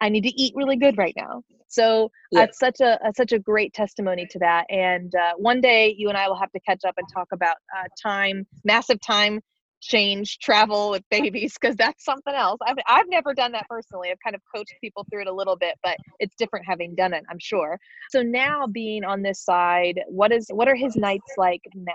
I 0.01 0.09
need 0.09 0.23
to 0.23 0.41
eat 0.41 0.53
really 0.55 0.77
good 0.77 0.99
right 0.99 1.15
now. 1.17 1.43
So 1.69 2.11
yeah. 2.31 2.41
that's 2.41 2.59
such 2.59 2.81
a, 2.81 2.99
a, 3.07 3.13
such 3.15 3.33
a 3.33 3.39
great 3.39 3.73
testimony 3.73 4.27
to 4.31 4.39
that. 4.39 4.67
And 4.71 5.15
uh, 5.15 5.33
one 5.37 5.61
day 5.61 5.95
you 5.97 6.09
and 6.09 6.17
I 6.17 6.29
will 6.29 6.39
have 6.39 6.53
to 6.53 6.61
catch 6.61 6.85
up 6.87 6.95
and 6.97 7.07
talk 7.13 7.29
about 7.33 7.57
uh, 7.77 7.89
time, 8.03 8.47
massive 8.65 9.01
time 9.01 9.41
change, 9.83 10.39
travel 10.39 10.91
with 10.91 11.03
babies, 11.11 11.55
because 11.61 11.77
that's 11.77 12.05
something 12.05 12.35
else. 12.35 12.59
I've 12.67 12.77
I've 12.87 13.09
never 13.09 13.35
done 13.35 13.53
that 13.53 13.67
personally. 13.69 14.11
I've 14.11 14.19
kind 14.25 14.35
of 14.35 14.43
coached 14.55 14.75
people 14.81 15.07
through 15.11 15.23
it 15.23 15.29
a 15.29 15.33
little 15.33 15.57
bit, 15.57 15.77
but 15.83 15.97
it's 16.19 16.35
different 16.37 16.67
having 16.67 16.95
done 16.95 17.13
it. 17.13 17.25
I'm 17.31 17.39
sure. 17.39 17.79
So 18.11 18.23
now 18.23 18.67
being 18.67 19.05
on 19.05 19.23
this 19.23 19.45
side, 19.45 20.01
what 20.09 20.33
is 20.33 20.49
what 20.51 20.69
are 20.69 20.75
his 20.75 20.97
nights 20.97 21.33
like 21.37 21.63
now? 21.75 21.93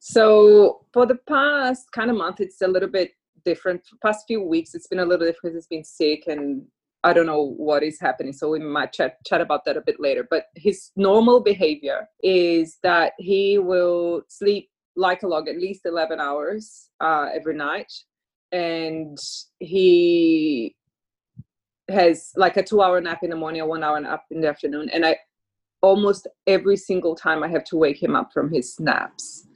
So 0.00 0.86
for 0.92 1.06
the 1.06 1.16
past 1.28 1.90
kind 1.92 2.10
of 2.10 2.16
month, 2.16 2.40
it's 2.40 2.62
a 2.62 2.68
little 2.68 2.88
bit 2.88 3.12
different. 3.48 3.82
Past 4.04 4.24
few 4.26 4.42
weeks, 4.42 4.74
it's 4.74 4.86
been 4.86 4.98
a 4.98 5.04
little 5.04 5.26
different. 5.26 5.56
He's 5.56 5.66
been 5.66 5.84
sick 5.84 6.24
and 6.26 6.62
I 7.04 7.12
don't 7.12 7.26
know 7.26 7.54
what 7.56 7.82
is 7.82 8.00
happening. 8.00 8.32
So 8.32 8.50
we 8.50 8.58
might 8.58 8.92
chat, 8.92 9.16
chat 9.24 9.40
about 9.40 9.64
that 9.64 9.76
a 9.76 9.80
bit 9.80 9.98
later. 9.98 10.26
But 10.28 10.44
his 10.56 10.90
normal 10.96 11.40
behavior 11.40 12.08
is 12.22 12.78
that 12.82 13.12
he 13.18 13.58
will 13.58 14.22
sleep 14.28 14.68
like 14.96 15.22
a 15.22 15.28
log, 15.28 15.48
at 15.48 15.56
least 15.56 15.82
11 15.84 16.20
hours 16.20 16.90
uh, 17.00 17.28
every 17.32 17.54
night. 17.54 17.92
And 18.52 19.16
he 19.60 20.74
has 21.88 22.32
like 22.36 22.56
a 22.56 22.62
two 22.62 22.82
hour 22.82 23.00
nap 23.00 23.20
in 23.22 23.30
the 23.30 23.36
morning, 23.36 23.60
a 23.60 23.66
one 23.66 23.84
hour 23.84 24.00
nap 24.00 24.24
in 24.30 24.40
the 24.40 24.48
afternoon. 24.48 24.90
And 24.92 25.06
I, 25.06 25.16
almost 25.80 26.26
every 26.46 26.76
single 26.76 27.14
time 27.14 27.42
I 27.44 27.48
have 27.48 27.64
to 27.64 27.76
wake 27.76 28.02
him 28.02 28.16
up 28.16 28.32
from 28.34 28.52
his 28.52 28.78
naps. 28.80 29.46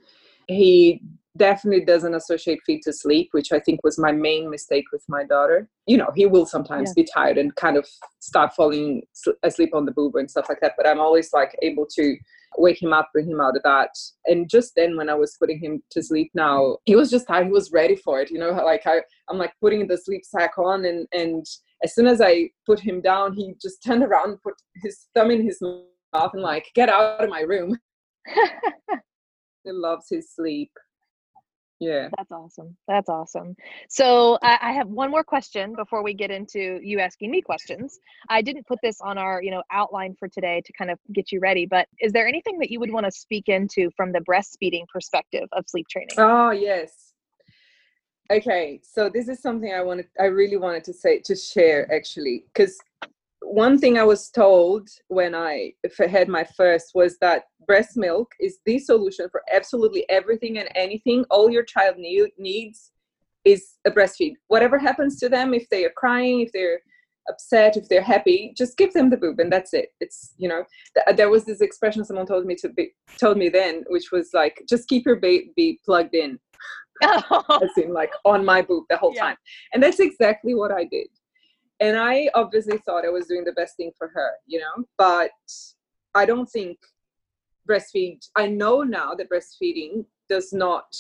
He 0.47 1.03
definitely 1.37 1.85
doesn't 1.85 2.15
associate 2.15 2.61
feed 2.65 2.83
to 2.83 2.93
sleep, 2.93 3.29
which 3.33 3.53
I 3.53 3.61
think 3.61 3.81
was 3.83 3.99
my 3.99 4.13
main 4.13 4.51
mistake 4.51 4.85
with 4.93 5.05
my 5.09 5.25
daughter. 5.25 5.69
You 5.87 5.97
know, 5.97 6.11
he 6.15 6.27
will 6.27 6.47
sometimes 6.47 6.93
yeah. 6.97 7.03
be 7.03 7.09
tired 7.13 7.39
and 7.39 7.55
kind 7.57 7.77
of 7.77 7.87
start 8.21 8.55
falling 8.55 9.03
asleep 9.43 9.75
on 9.75 9.87
the 9.87 9.93
boob 9.93 10.17
and 10.17 10.31
stuff 10.31 10.47
like 10.49 10.61
that. 10.61 10.75
But 10.77 10.87
I'm 10.87 11.01
always 11.01 11.33
like 11.33 11.57
able 11.63 11.87
to 11.95 12.17
wake 12.59 12.83
him 12.83 12.93
up, 12.93 13.09
bring 13.13 13.31
him 13.31 13.41
out 13.41 13.57
of 13.57 13.63
that. 13.63 13.91
And 14.27 14.49
just 14.49 14.75
then, 14.77 14.97
when 14.97 15.09
I 15.09 15.15
was 15.15 15.37
putting 15.39 15.59
him 15.59 15.83
to 15.91 16.03
sleep, 16.03 16.31
now 16.35 16.79
he 16.85 16.97
was 16.97 17.11
just 17.11 17.27
tired. 17.27 17.47
He 17.47 17.53
was 17.53 17.73
ready 17.73 17.97
for 17.97 18.21
it. 18.21 18.31
You 18.31 18.39
know, 18.39 18.51
like 18.65 18.87
I, 18.87 19.01
I'm 19.31 19.39
like 19.39 19.53
putting 19.61 19.87
the 19.87 19.97
sleep 19.97 20.25
sack 20.25 20.59
on, 20.59 20.85
and 20.85 21.07
and 21.13 21.47
as 21.83 21.95
soon 21.95 22.07
as 22.07 22.21
I 22.21 22.51
put 22.67 22.79
him 22.79 23.01
down, 23.01 23.33
he 23.35 23.55
just 23.61 23.83
turned 23.87 24.03
around, 24.03 24.43
put 24.43 24.55
his 24.83 25.07
thumb 25.15 25.31
in 25.31 25.43
his 25.43 25.59
mouth, 25.61 26.31
and 26.35 26.43
like, 26.43 26.67
get 26.75 26.89
out 26.89 27.23
of 27.23 27.31
my 27.31 27.41
room. 27.41 27.79
he 29.65 29.73
loves 29.73 30.07
his 30.11 30.31
sleep 30.33 30.71
yeah. 31.83 32.09
That's 32.17 32.31
awesome. 32.31 32.77
That's 32.87 33.09
awesome. 33.09 33.57
So 33.89 34.39
I, 34.43 34.59
I, 34.63 34.73
have 34.73 34.87
one 34.87 35.11
more 35.11 35.25
question 35.25 35.75
before 35.75 36.05
we 36.05 36.15
get 36.15 36.31
into 36.31 36.79
you 36.81 37.01
asking 37.01 37.33
me 37.33 37.43
questions. 37.43 37.99
I 38.29 38.41
didn't 38.41 38.69
put 38.69 38.79
this 38.83 39.01
on 39.01 39.19
our 39.19 39.43
you 39.43 39.51
know 39.51 39.65
outline 39.73 40.15
for 40.15 40.29
today 40.29 40.63
to 40.65 40.73
kind 40.75 40.91
of 40.93 40.99
get 41.13 41.33
you 41.33 41.41
ready 41.41 41.67
but 41.67 41.89
is 41.99 42.13
there 42.13 42.29
anything 42.29 42.59
that 42.61 42.71
you 42.71 42.79
would 42.79 42.93
want 42.93 43.05
to 43.07 43.11
speak 43.11 43.49
into 43.49 43.91
from 43.97 44.13
the 44.13 44.21
breastfeeding 44.21 44.87
perspective 44.93 45.49
of 45.53 45.65
sleep 45.67 45.89
training? 45.89 46.15
Oh 46.19 46.51
yes. 46.51 47.15
Okay 48.31 48.81
so 48.83 49.11
this 49.11 49.29
is 49.29 49.43
something 49.43 49.75
i 49.75 49.83
wanted 49.83 50.07
i 50.21 50.25
really 50.25 50.57
wanted 50.57 50.85
to 50.85 50.93
say 50.93 51.19
to 51.19 51.35
share 51.35 51.93
actually 51.93 52.45
because 52.55 52.79
one 53.53 53.79
thing 53.79 53.99
I 53.99 54.05
was 54.05 54.31
told 54.31 54.89
when 55.09 55.35
I 55.35 55.75
had 56.09 56.29
my 56.29 56.43
first 56.57 56.93
was 56.95 57.19
that 57.19 57.45
breast 57.67 57.99
milk 57.99 58.33
is 58.41 58.61
the 58.65 58.79
solution 58.79 59.29
for 59.31 59.43
absolutely 59.53 60.09
everything 60.09 60.59
and 60.59 60.71
anything. 60.75 61.27
All 61.29 61.51
your 61.51 61.63
child 61.63 61.99
need, 61.99 62.31
needs 62.39 62.93
is 63.45 63.75
a 63.87 63.91
breastfeed. 63.91 64.35
Whatever 64.49 64.79
happens 64.79 65.19
to 65.21 65.29
them, 65.29 65.53
if 65.53 65.69
they 65.69 65.85
are 65.85 65.93
crying, 65.95 66.41
if 66.41 66.51
they're 66.53 66.81
upset, 67.29 67.77
if 67.77 67.91
they're 67.91 68.01
happy, 68.01 68.55
just 68.57 68.79
give 68.79 68.95
them 68.95 69.11
the 69.11 69.19
boob 69.19 69.39
and 69.39 69.53
that's 69.53 69.75
it. 69.75 69.91
It's 70.01 70.33
you 70.39 70.49
know 70.49 70.65
th- 70.95 71.07
uh, 71.07 71.13
there 71.13 71.29
was 71.29 71.45
this 71.45 71.61
expression 71.61 72.07
someone 72.07 72.27
told 72.27 72.47
me 72.47 72.55
to 72.57 72.71
be 72.71 72.93
told 73.21 73.37
me 73.37 73.51
then, 73.51 73.85
which 73.89 74.13
was 74.13 74.31
like 74.33 74.63
just 74.67 74.89
keep 74.89 75.05
your 75.05 75.17
baby 75.17 75.79
plugged 75.85 76.15
in. 76.15 76.39
as 77.03 77.71
in 77.79 77.93
like 77.93 78.13
on 78.25 78.45
my 78.45 78.63
boob 78.63 78.85
the 78.89 78.97
whole 78.97 79.13
yeah. 79.15 79.23
time, 79.23 79.37
and 79.75 79.83
that's 79.83 79.99
exactly 79.99 80.55
what 80.55 80.71
I 80.71 80.85
did 80.85 81.09
and 81.83 81.97
i 81.97 82.29
obviously 82.35 82.79
thought 82.79 83.05
i 83.05 83.09
was 83.11 83.27
doing 83.27 83.45
the 83.45 83.59
best 83.61 83.77
thing 83.77 83.91
for 83.99 84.09
her 84.09 84.31
you 84.47 84.61
know? 84.61 84.85
But 84.97 85.31
i 86.15 86.25
don't 86.25 86.49
think 86.49 86.79
breastfeed 87.69 88.21
i 88.37 88.47
know 88.47 88.83
now 88.83 89.15
that 89.15 89.31
breastfeeding 89.31 90.05
does 90.29 90.53
not 90.53 90.95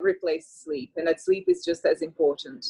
replace 0.00 0.48
sleep 0.64 0.90
and 0.96 1.06
that 1.06 1.20
sleep 1.20 1.44
is 1.48 1.64
just 1.64 1.86
as 1.86 2.02
important. 2.02 2.66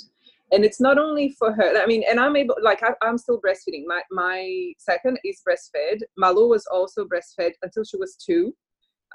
And 0.52 0.66
it's 0.66 0.82
not 0.82 0.98
only 0.98 1.30
for 1.38 1.50
her 1.52 1.82
i 1.82 1.86
mean 1.86 2.04
and 2.08 2.20
i'm 2.20 2.36
able 2.36 2.56
like 2.62 2.82
I, 2.82 2.92
am 3.08 3.16
still 3.16 3.40
breastfeeding. 3.40 3.84
My 3.86 4.02
my 4.10 4.72
second 4.78 5.18
is 5.24 5.40
breastfed. 5.48 6.02
Malu 6.18 6.48
was 6.48 6.66
also 6.66 7.06
breastfed 7.06 7.54
until 7.62 7.84
she 7.84 7.96
was 7.96 8.16
two. 8.16 8.54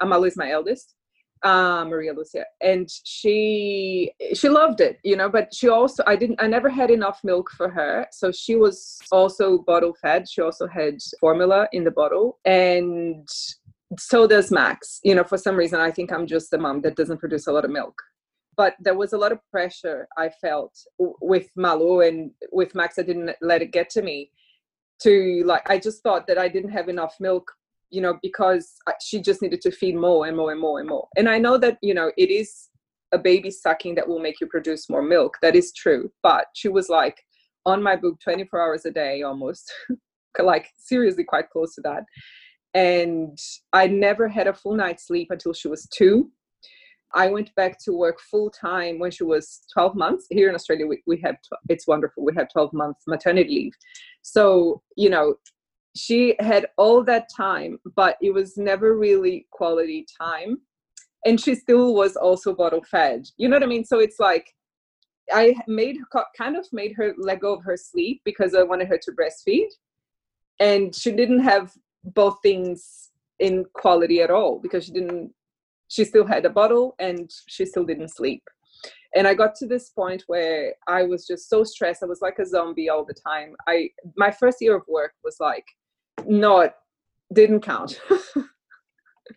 And 0.00 0.10
malu 0.10 0.24
is 0.24 0.36
my 0.36 0.50
eldest 0.50 0.94
uh, 1.42 1.84
Maria 1.84 2.12
Lucia, 2.12 2.44
and 2.60 2.88
she 3.04 4.12
she 4.34 4.48
loved 4.48 4.80
it, 4.80 4.98
you 5.04 5.16
know. 5.16 5.28
But 5.28 5.54
she 5.54 5.68
also 5.68 6.02
I 6.06 6.16
didn't 6.16 6.40
I 6.42 6.46
never 6.46 6.68
had 6.68 6.90
enough 6.90 7.20
milk 7.22 7.50
for 7.56 7.68
her, 7.68 8.06
so 8.12 8.32
she 8.32 8.56
was 8.56 8.98
also 9.12 9.58
bottle 9.58 9.94
fed. 10.00 10.28
She 10.28 10.40
also 10.40 10.66
had 10.66 10.98
formula 11.20 11.68
in 11.72 11.84
the 11.84 11.90
bottle, 11.90 12.38
and 12.44 13.28
so 13.98 14.26
does 14.26 14.50
Max. 14.50 15.00
You 15.02 15.14
know, 15.14 15.24
for 15.24 15.38
some 15.38 15.56
reason 15.56 15.80
I 15.80 15.90
think 15.90 16.12
I'm 16.12 16.26
just 16.26 16.50
the 16.50 16.58
mom 16.58 16.80
that 16.82 16.96
doesn't 16.96 17.18
produce 17.18 17.46
a 17.46 17.52
lot 17.52 17.64
of 17.64 17.70
milk. 17.70 18.00
But 18.56 18.74
there 18.80 18.96
was 18.96 19.12
a 19.12 19.18
lot 19.18 19.30
of 19.30 19.38
pressure 19.52 20.08
I 20.16 20.30
felt 20.30 20.76
with 20.98 21.48
Malu 21.54 22.00
and 22.00 22.32
with 22.50 22.74
Max. 22.74 22.98
I 22.98 23.02
didn't 23.02 23.30
let 23.40 23.62
it 23.62 23.70
get 23.72 23.88
to 23.90 24.02
me. 24.02 24.32
To 25.02 25.44
like, 25.46 25.70
I 25.70 25.78
just 25.78 26.02
thought 26.02 26.26
that 26.26 26.38
I 26.38 26.48
didn't 26.48 26.72
have 26.72 26.88
enough 26.88 27.14
milk 27.20 27.52
you 27.90 28.00
know, 28.00 28.18
because 28.22 28.74
she 29.00 29.20
just 29.20 29.42
needed 29.42 29.60
to 29.62 29.70
feed 29.70 29.96
more 29.96 30.26
and 30.26 30.36
more 30.36 30.52
and 30.52 30.60
more 30.60 30.80
and 30.80 30.88
more. 30.88 31.08
And 31.16 31.28
I 31.28 31.38
know 31.38 31.58
that, 31.58 31.78
you 31.82 31.94
know, 31.94 32.12
it 32.16 32.30
is 32.30 32.68
a 33.12 33.18
baby 33.18 33.50
sucking 33.50 33.94
that 33.94 34.08
will 34.08 34.18
make 34.18 34.40
you 34.40 34.46
produce 34.46 34.90
more 34.90 35.02
milk. 35.02 35.38
That 35.42 35.56
is 35.56 35.72
true. 35.72 36.10
But 36.22 36.46
she 36.54 36.68
was 36.68 36.88
like 36.88 37.24
on 37.64 37.82
my 37.82 37.96
boob 37.96 38.18
24 38.22 38.60
hours 38.60 38.84
a 38.84 38.90
day 38.90 39.22
almost, 39.22 39.72
like 40.38 40.68
seriously 40.78 41.24
quite 41.24 41.50
close 41.50 41.74
to 41.76 41.80
that. 41.82 42.04
And 42.74 43.38
I 43.72 43.86
never 43.86 44.28
had 44.28 44.46
a 44.46 44.52
full 44.52 44.74
night's 44.74 45.06
sleep 45.06 45.28
until 45.30 45.54
she 45.54 45.68
was 45.68 45.88
two. 45.88 46.30
I 47.14 47.28
went 47.28 47.54
back 47.54 47.78
to 47.84 47.92
work 47.92 48.20
full 48.20 48.50
time 48.50 48.98
when 48.98 49.10
she 49.10 49.24
was 49.24 49.60
12 49.72 49.94
months. 49.96 50.26
Here 50.28 50.50
in 50.50 50.54
Australia, 50.54 50.86
we, 50.86 51.02
we 51.06 51.18
have, 51.24 51.36
it's 51.70 51.86
wonderful. 51.86 52.22
We 52.22 52.34
have 52.36 52.52
12 52.52 52.74
months 52.74 53.04
maternity 53.06 53.48
leave. 53.48 53.72
So, 54.20 54.82
you 54.96 55.08
know, 55.08 55.36
she 55.98 56.36
had 56.38 56.66
all 56.76 57.02
that 57.04 57.28
time, 57.34 57.78
but 57.96 58.16
it 58.20 58.32
was 58.32 58.56
never 58.56 58.96
really 58.96 59.46
quality 59.50 60.06
time. 60.20 60.58
And 61.26 61.40
she 61.40 61.54
still 61.54 61.94
was 61.94 62.16
also 62.16 62.54
bottle 62.54 62.84
fed. 62.84 63.26
You 63.36 63.48
know 63.48 63.56
what 63.56 63.64
I 63.64 63.66
mean? 63.66 63.84
So 63.84 63.98
it's 63.98 64.20
like 64.20 64.54
I 65.32 65.54
made 65.66 65.96
kind 66.36 66.56
of 66.56 66.66
made 66.72 66.94
her 66.96 67.14
let 67.18 67.40
go 67.40 67.54
of 67.54 67.64
her 67.64 67.76
sleep 67.76 68.22
because 68.24 68.54
I 68.54 68.62
wanted 68.62 68.88
her 68.88 68.98
to 68.98 69.12
breastfeed. 69.12 69.68
And 70.60 70.94
she 70.94 71.10
didn't 71.10 71.40
have 71.40 71.72
both 72.04 72.38
things 72.42 73.10
in 73.38 73.64
quality 73.72 74.20
at 74.20 74.30
all 74.30 74.58
because 74.58 74.84
she 74.84 74.92
didn't 74.92 75.32
she 75.88 76.04
still 76.04 76.26
had 76.26 76.44
a 76.44 76.50
bottle 76.50 76.94
and 76.98 77.30
she 77.46 77.64
still 77.64 77.84
didn't 77.84 78.08
sleep 78.08 78.42
and 79.14 79.26
i 79.26 79.34
got 79.34 79.54
to 79.54 79.66
this 79.66 79.90
point 79.90 80.22
where 80.26 80.74
i 80.86 81.02
was 81.02 81.26
just 81.26 81.48
so 81.48 81.62
stressed 81.64 82.02
i 82.02 82.06
was 82.06 82.20
like 82.20 82.38
a 82.38 82.46
zombie 82.46 82.88
all 82.88 83.04
the 83.04 83.14
time 83.14 83.54
i 83.66 83.88
my 84.16 84.30
first 84.30 84.58
year 84.60 84.76
of 84.76 84.82
work 84.88 85.12
was 85.24 85.36
like 85.40 85.64
not 86.26 86.74
didn't 87.32 87.60
count. 87.60 88.00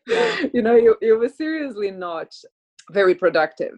Yeah. 0.08 0.46
you 0.54 0.62
know 0.62 0.76
it, 0.76 0.98
it 1.02 1.14
was 1.14 1.36
seriously 1.36 1.92
not 1.92 2.34
very 2.92 3.14
productive. 3.14 3.78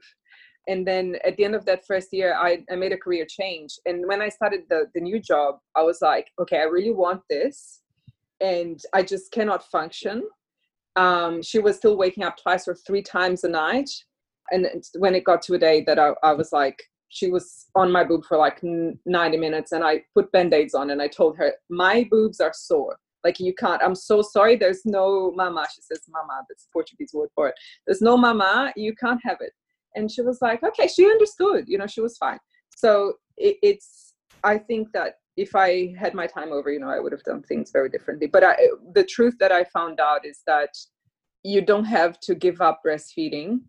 And 0.67 0.87
then 0.87 1.17
at 1.25 1.35
the 1.35 1.43
end 1.43 1.55
of 1.55 1.65
that 1.65 1.85
first 1.85 2.09
year 2.13 2.35
I, 2.35 2.63
I 2.71 2.75
made 2.75 2.93
a 2.93 2.97
career 2.97 3.25
change. 3.27 3.71
And 3.85 4.07
when 4.07 4.21
i 4.21 4.29
started 4.29 4.61
the, 4.69 4.85
the 4.93 5.01
new 5.01 5.19
job 5.19 5.55
i 5.75 5.81
was 5.81 5.99
like 6.01 6.27
okay 6.39 6.59
i 6.59 6.63
really 6.63 6.91
want 6.93 7.21
this 7.29 7.81
and 8.41 8.79
i 8.93 9.01
just 9.01 9.31
cannot 9.31 9.65
function. 9.69 10.23
Um, 10.95 11.41
she 11.41 11.59
was 11.59 11.77
still 11.77 11.97
waking 11.97 12.23
up 12.23 12.37
twice 12.37 12.67
or 12.67 12.75
three 12.75 13.01
times 13.01 13.43
a 13.43 13.49
night. 13.49 13.89
And 14.51 14.67
when 14.99 15.15
it 15.15 15.23
got 15.23 15.41
to 15.43 15.55
a 15.55 15.57
day 15.57 15.83
that 15.87 15.97
i, 15.97 16.11
I 16.23 16.33
was 16.33 16.51
like 16.51 16.79
she 17.13 17.29
was 17.29 17.67
on 17.75 17.91
my 17.91 18.03
boob 18.03 18.25
for 18.25 18.37
like 18.37 18.59
90 18.63 19.37
minutes 19.37 19.71
and 19.71 19.83
I 19.83 20.03
put 20.15 20.31
band-aids 20.31 20.73
on 20.73 20.89
and 20.89 20.99
I 20.99 21.07
told 21.07 21.37
her 21.37 21.53
my 21.69 22.07
boobs 22.09 22.39
are 22.39 22.53
sore. 22.55 22.97
Like 23.23 23.39
you 23.39 23.53
can't 23.53 23.81
I'm 23.83 23.95
so 23.95 24.21
sorry 24.23 24.55
there's 24.55 24.81
no 24.83 25.31
mama. 25.31 25.65
She 25.73 25.81
says 25.81 26.01
mama 26.09 26.41
that's 26.49 26.67
Portuguese 26.73 27.11
word 27.13 27.29
for 27.35 27.49
it. 27.49 27.55
There's 27.85 28.01
no 28.01 28.17
mama 28.17 28.73
you 28.75 28.95
can't 28.95 29.21
have 29.23 29.37
it. 29.41 29.53
And 29.95 30.11
she 30.11 30.21
was 30.21 30.39
like 30.41 30.63
okay 30.63 30.87
she 30.87 31.05
understood 31.05 31.65
you 31.67 31.77
know 31.77 31.87
she 31.87 32.01
was 32.01 32.17
fine. 32.17 32.39
So 32.75 33.13
it, 33.37 33.57
it's 33.61 34.15
I 34.43 34.57
think 34.57 34.91
that 34.93 35.19
if 35.37 35.55
I 35.55 35.93
had 35.97 36.15
my 36.15 36.25
time 36.25 36.51
over 36.51 36.71
you 36.71 36.79
know 36.79 36.89
I 36.89 36.99
would 36.99 37.11
have 37.11 37.23
done 37.23 37.43
things 37.43 37.69
very 37.71 37.89
differently. 37.89 38.27
But 38.27 38.43
I, 38.43 38.55
the 38.93 39.03
truth 39.03 39.35
that 39.39 39.51
I 39.51 39.65
found 39.65 39.99
out 39.99 40.25
is 40.25 40.41
that 40.47 40.75
you 41.43 41.61
don't 41.61 41.85
have 41.85 42.19
to 42.21 42.33
give 42.33 42.59
up 42.59 42.81
breastfeeding 42.85 43.59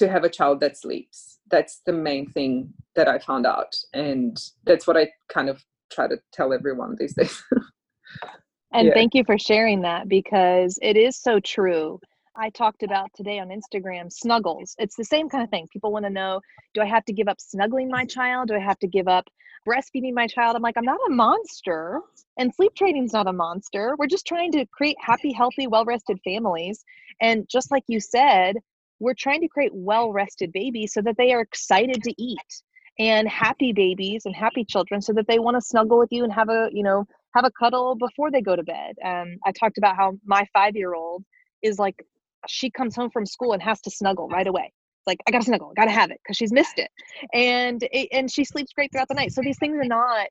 to 0.00 0.08
have 0.08 0.24
a 0.24 0.30
child 0.30 0.60
that 0.60 0.78
sleeps 0.78 1.38
that's 1.50 1.82
the 1.84 1.92
main 1.92 2.26
thing 2.30 2.72
that 2.94 3.06
i 3.06 3.18
found 3.18 3.46
out 3.46 3.76
and 3.92 4.50
that's 4.64 4.86
what 4.86 4.96
i 4.96 5.06
kind 5.28 5.50
of 5.50 5.62
try 5.92 6.08
to 6.08 6.16
tell 6.32 6.54
everyone 6.54 6.96
these 6.98 7.14
days 7.14 7.42
and 8.72 8.88
yeah. 8.88 8.94
thank 8.94 9.14
you 9.14 9.22
for 9.24 9.38
sharing 9.38 9.82
that 9.82 10.08
because 10.08 10.78
it 10.80 10.96
is 10.96 11.20
so 11.20 11.38
true 11.38 12.00
I 12.36 12.48
talked 12.48 12.82
about 12.82 13.10
today 13.14 13.38
on 13.38 13.48
Instagram 13.48 14.10
snuggles. 14.10 14.74
It's 14.78 14.96
the 14.96 15.04
same 15.04 15.28
kind 15.28 15.44
of 15.44 15.50
thing. 15.50 15.68
People 15.70 15.92
want 15.92 16.06
to 16.06 16.10
know 16.10 16.40
do 16.72 16.80
I 16.80 16.86
have 16.86 17.04
to 17.06 17.12
give 17.12 17.28
up 17.28 17.38
snuggling 17.38 17.90
my 17.90 18.06
child? 18.06 18.48
Do 18.48 18.54
I 18.54 18.60
have 18.60 18.78
to 18.78 18.86
give 18.86 19.08
up 19.08 19.28
breastfeeding 19.68 20.14
my 20.14 20.26
child? 20.26 20.56
I'm 20.56 20.62
like, 20.62 20.76
I'm 20.78 20.84
not 20.84 21.00
a 21.06 21.12
monster. 21.12 22.00
And 22.38 22.54
sleep 22.54 22.74
training's 22.74 23.12
not 23.12 23.26
a 23.26 23.32
monster. 23.32 23.94
We're 23.98 24.06
just 24.06 24.26
trying 24.26 24.52
to 24.52 24.64
create 24.66 24.96
happy, 25.00 25.32
healthy, 25.32 25.66
well 25.66 25.84
rested 25.84 26.18
families. 26.24 26.82
And 27.20 27.46
just 27.50 27.70
like 27.70 27.84
you 27.88 28.00
said, 28.00 28.56
we're 29.00 29.14
trying 29.14 29.40
to 29.40 29.48
create 29.48 29.72
well 29.74 30.12
rested 30.12 30.52
babies 30.52 30.92
so 30.92 31.00
that 31.02 31.16
they 31.16 31.32
are 31.32 31.40
excited 31.40 32.02
to 32.04 32.14
eat 32.22 32.62
and 32.98 33.28
happy 33.28 33.72
babies 33.72 34.26
and 34.26 34.36
happy 34.36 34.64
children 34.64 35.00
so 35.00 35.12
that 35.14 35.26
they 35.26 35.38
want 35.38 35.56
to 35.56 35.60
snuggle 35.60 35.98
with 35.98 36.12
you 36.12 36.22
and 36.22 36.32
have 36.32 36.50
a 36.50 36.68
you 36.72 36.82
know 36.82 37.04
have 37.34 37.44
a 37.44 37.50
cuddle 37.50 37.94
before 37.94 38.30
they 38.30 38.40
go 38.40 38.54
to 38.54 38.62
bed. 38.62 38.94
Um, 39.04 39.36
i 39.44 39.52
talked 39.52 39.78
about 39.78 39.96
how 39.96 40.12
my 40.24 40.46
five 40.52 40.76
year 40.76 40.94
old 40.94 41.24
is 41.62 41.78
like 41.78 42.04
she 42.46 42.70
comes 42.70 42.94
home 42.94 43.10
from 43.10 43.26
school 43.26 43.52
and 43.52 43.62
has 43.62 43.80
to 43.82 43.90
snuggle 43.90 44.28
right 44.28 44.46
away. 44.46 44.72
Like 45.06 45.18
i 45.26 45.30
gotta 45.30 45.44
snuggle 45.44 45.72
gotta 45.74 45.90
have 45.90 46.10
it 46.10 46.20
because 46.22 46.36
she's 46.36 46.52
missed 46.52 46.78
it. 46.78 46.90
And 47.32 47.88
and 48.12 48.30
she 48.30 48.44
sleeps 48.44 48.72
great 48.72 48.92
throughout 48.92 49.08
the 49.08 49.14
night. 49.14 49.32
So 49.32 49.40
these 49.40 49.58
things 49.58 49.76
are 49.76 49.84
not 49.84 50.28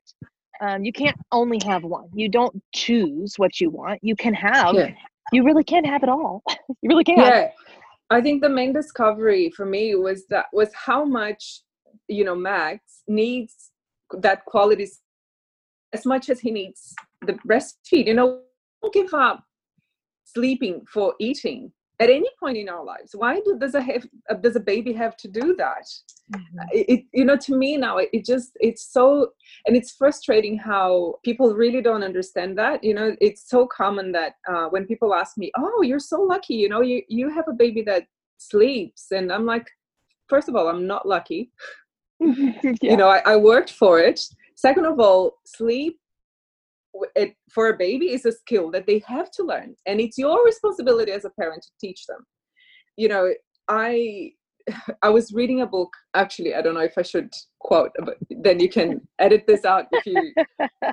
um, 0.62 0.84
you 0.84 0.92
can't 0.92 1.16
only 1.32 1.58
have 1.64 1.84
one. 1.84 2.08
You 2.12 2.28
don't 2.28 2.62
choose 2.74 3.34
what 3.38 3.60
you 3.60 3.70
want. 3.70 4.00
You 4.02 4.14
can 4.14 4.34
have 4.34 4.74
yeah. 4.74 4.92
you 5.32 5.42
really 5.42 5.64
can't 5.64 5.86
have 5.86 6.02
it 6.02 6.08
all. 6.08 6.42
You 6.82 6.88
really 6.88 7.04
can't. 7.04 7.18
Yeah 7.18 7.50
i 8.10 8.20
think 8.20 8.42
the 8.42 8.48
main 8.48 8.72
discovery 8.72 9.50
for 9.50 9.66
me 9.66 9.94
was 9.94 10.26
that 10.26 10.46
was 10.52 10.70
how 10.74 11.04
much 11.04 11.62
you 12.08 12.24
know 12.24 12.34
max 12.34 13.02
needs 13.08 13.70
that 14.18 14.44
quality 14.44 14.88
as 15.92 16.06
much 16.06 16.28
as 16.30 16.40
he 16.40 16.50
needs 16.50 16.94
the 17.26 17.34
breastfeed. 17.34 18.06
You 18.06 18.14
know 18.14 18.40
don't 18.82 18.94
give 18.94 19.12
up 19.12 19.44
sleeping 20.24 20.82
for 20.90 21.14
eating 21.20 21.72
at 22.00 22.08
any 22.08 22.28
point 22.40 22.56
in 22.56 22.68
our 22.68 22.84
lives 22.84 23.14
why 23.14 23.40
do, 23.40 23.56
does 23.58 23.74
a 23.74 23.82
have, 23.82 24.06
uh, 24.30 24.34
does 24.34 24.56
a 24.56 24.60
baby 24.60 24.92
have 24.92 25.16
to 25.16 25.28
do 25.28 25.54
that 25.56 25.86
mm-hmm. 26.34 26.58
it, 26.72 27.04
you 27.12 27.24
know 27.24 27.36
to 27.36 27.54
me 27.54 27.76
now 27.76 27.98
it, 27.98 28.08
it, 28.12 28.24
just 28.24 28.52
it's 28.60 28.92
so 28.92 29.30
and 29.66 29.76
it's 29.76 29.92
frustrating 29.92 30.58
how 30.58 31.14
people 31.22 31.54
really 31.54 31.82
don't 31.82 32.02
understand 32.02 32.56
that 32.58 32.82
you 32.82 32.94
know 32.94 33.14
it's 33.20 33.48
so 33.48 33.66
common 33.66 34.10
that 34.10 34.36
uh, 34.48 34.66
when 34.70 34.86
people 34.86 35.14
ask 35.14 35.36
me 35.36 35.52
oh 35.56 35.82
you're 35.82 36.00
so 36.00 36.20
lucky 36.20 36.54
you 36.54 36.68
know 36.68 36.80
you 36.80 37.02
you 37.08 37.28
have 37.28 37.46
a 37.48 37.52
baby 37.52 37.82
that 37.82 38.06
sleeps 38.38 39.12
and 39.12 39.30
i'm 39.30 39.44
like 39.44 39.68
first 40.28 40.48
of 40.48 40.56
all 40.56 40.68
i'm 40.68 40.86
not 40.86 41.06
lucky 41.06 41.52
yeah. 42.20 42.72
you 42.82 42.96
know 42.96 43.08
I, 43.08 43.22
I 43.26 43.36
worked 43.36 43.70
for 43.70 44.00
it 44.00 44.20
second 44.56 44.86
of 44.86 44.98
all 44.98 45.38
sleep 45.44 45.99
it, 47.14 47.34
for 47.50 47.68
a 47.68 47.76
baby 47.76 48.12
is 48.12 48.26
a 48.26 48.32
skill 48.32 48.70
that 48.70 48.86
they 48.86 49.02
have 49.06 49.30
to 49.32 49.42
learn 49.42 49.74
and 49.86 50.00
it's 50.00 50.18
your 50.18 50.44
responsibility 50.44 51.12
as 51.12 51.24
a 51.24 51.30
parent 51.30 51.62
to 51.62 51.70
teach 51.80 52.06
them. 52.06 52.26
You 52.96 53.08
know 53.08 53.32
i 53.70 54.32
i 55.02 55.08
was 55.08 55.32
reading 55.32 55.62
a 55.62 55.66
book 55.66 55.92
actually 56.14 56.54
i 56.54 56.60
don't 56.60 56.74
know 56.74 56.80
if 56.80 56.98
i 56.98 57.02
should 57.02 57.32
quote 57.60 57.92
but 58.04 58.16
then 58.42 58.60
you 58.60 58.68
can 58.68 59.00
edit 59.18 59.44
this 59.46 59.64
out 59.64 59.86
if 59.92 60.04
you 60.04 60.32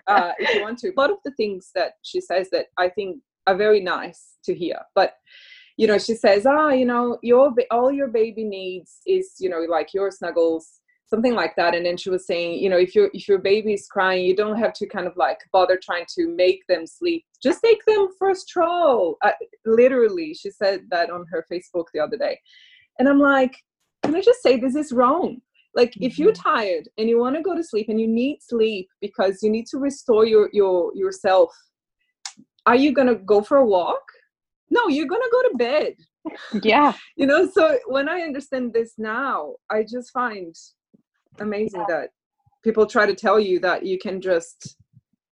uh, 0.08 0.32
if 0.40 0.56
you 0.56 0.62
want 0.62 0.78
to. 0.80 0.90
A 0.90 1.00
lot 1.00 1.12
of 1.12 1.18
the 1.26 1.32
things 1.32 1.72
that 1.76 1.94
she 2.04 2.22
says 2.22 2.50
that 2.52 2.68
i 2.78 2.88
think 2.88 3.18
are 3.48 3.56
very 3.56 3.82
nice 3.82 4.38
to 4.46 4.54
hear 4.54 4.78
but 4.96 5.14
you 5.78 5.88
know 5.88 5.98
she 5.98 6.16
says 6.16 6.46
ah 6.46 6.70
you 6.70 6.86
know 6.86 7.18
your 7.22 7.54
all 7.72 7.92
your 7.92 8.08
baby 8.08 8.44
needs 8.44 9.00
is 9.06 9.36
you 9.40 9.50
know 9.50 9.62
like 9.70 9.94
your 9.94 10.12
snuggles 10.12 10.80
something 11.08 11.34
like 11.34 11.56
that 11.56 11.74
and 11.74 11.86
then 11.86 11.98
she 11.98 12.10
was 12.10 12.28
saying 12.28 12.62
you 12.62 12.70
know 12.70 12.78
if 12.78 12.94
your 12.94 13.10
if 13.14 13.28
your 13.28 13.38
baby 13.38 13.74
is 13.74 13.88
crying 13.88 14.26
you 14.26 14.36
don't 14.36 14.58
have 14.58 14.74
to 14.74 14.86
kind 14.86 15.08
of 15.08 15.16
like 15.16 15.40
bother 15.52 15.80
trying 15.82 16.06
to 16.16 16.28
make 16.28 16.62
them 16.68 16.86
sleep. 16.86 17.26
Just 17.42 17.62
take 17.64 17.84
them 17.86 18.10
for 18.18 18.32
a 18.32 18.36
stroll. 18.36 19.18
Uh, 19.24 19.32
literally 19.66 20.34
she 20.34 20.52
said 20.52 20.82
that 20.90 21.10
on 21.10 21.26
her 21.30 21.46
facebook 21.52 21.86
the 21.94 22.00
other 22.00 22.18
day. 22.18 22.40
And 23.00 23.08
i'm 23.08 23.20
like 23.20 23.56
can 24.04 24.16
i 24.16 24.22
just 24.22 24.42
say 24.42 24.58
this 24.58 24.76
is 24.76 24.92
wrong? 24.92 25.42
Like 25.76 25.92
mm-hmm. 25.92 26.04
if 26.04 26.20
you're 26.20 26.34
mm-hmm. 26.34 26.50
tired 26.50 26.90
and 26.98 27.08
you 27.08 27.20
want 27.20 27.36
to 27.36 27.42
go 27.42 27.56
to 27.56 27.64
sleep 27.64 27.88
and 27.90 28.02
you 28.02 28.08
need 28.08 28.40
sleep 28.42 28.90
because 29.02 29.40
you 29.42 29.50
need 29.50 29.68
to 29.68 29.78
restore 29.78 30.26
your 30.26 30.50
your 30.52 30.92
yourself 30.96 31.56
are 32.66 32.76
you 32.76 32.92
going 32.92 33.08
to 33.08 33.16
go 33.16 33.42
for 33.42 33.58
a 33.58 33.66
walk? 33.66 34.04
No 34.70 34.88
you're 34.90 35.08
going 35.08 35.22
to 35.22 35.30
go 35.32 35.42
to 35.50 35.58
bed. 35.58 35.94
Yeah. 36.62 36.94
You 37.16 37.26
know 37.26 37.50
so 37.50 37.80
when 37.88 38.10
i 38.10 38.20
understand 38.22 38.74
this 38.74 38.94
now 38.98 39.54
i 39.70 39.82
just 39.82 40.12
find 40.12 40.54
amazing 41.40 41.84
that 41.88 42.10
people 42.64 42.86
try 42.86 43.06
to 43.06 43.16
tell 43.16 43.40
you 43.40 43.60
that 43.60 43.86
you 43.86 43.98
can 43.98 44.22
just 44.22 44.78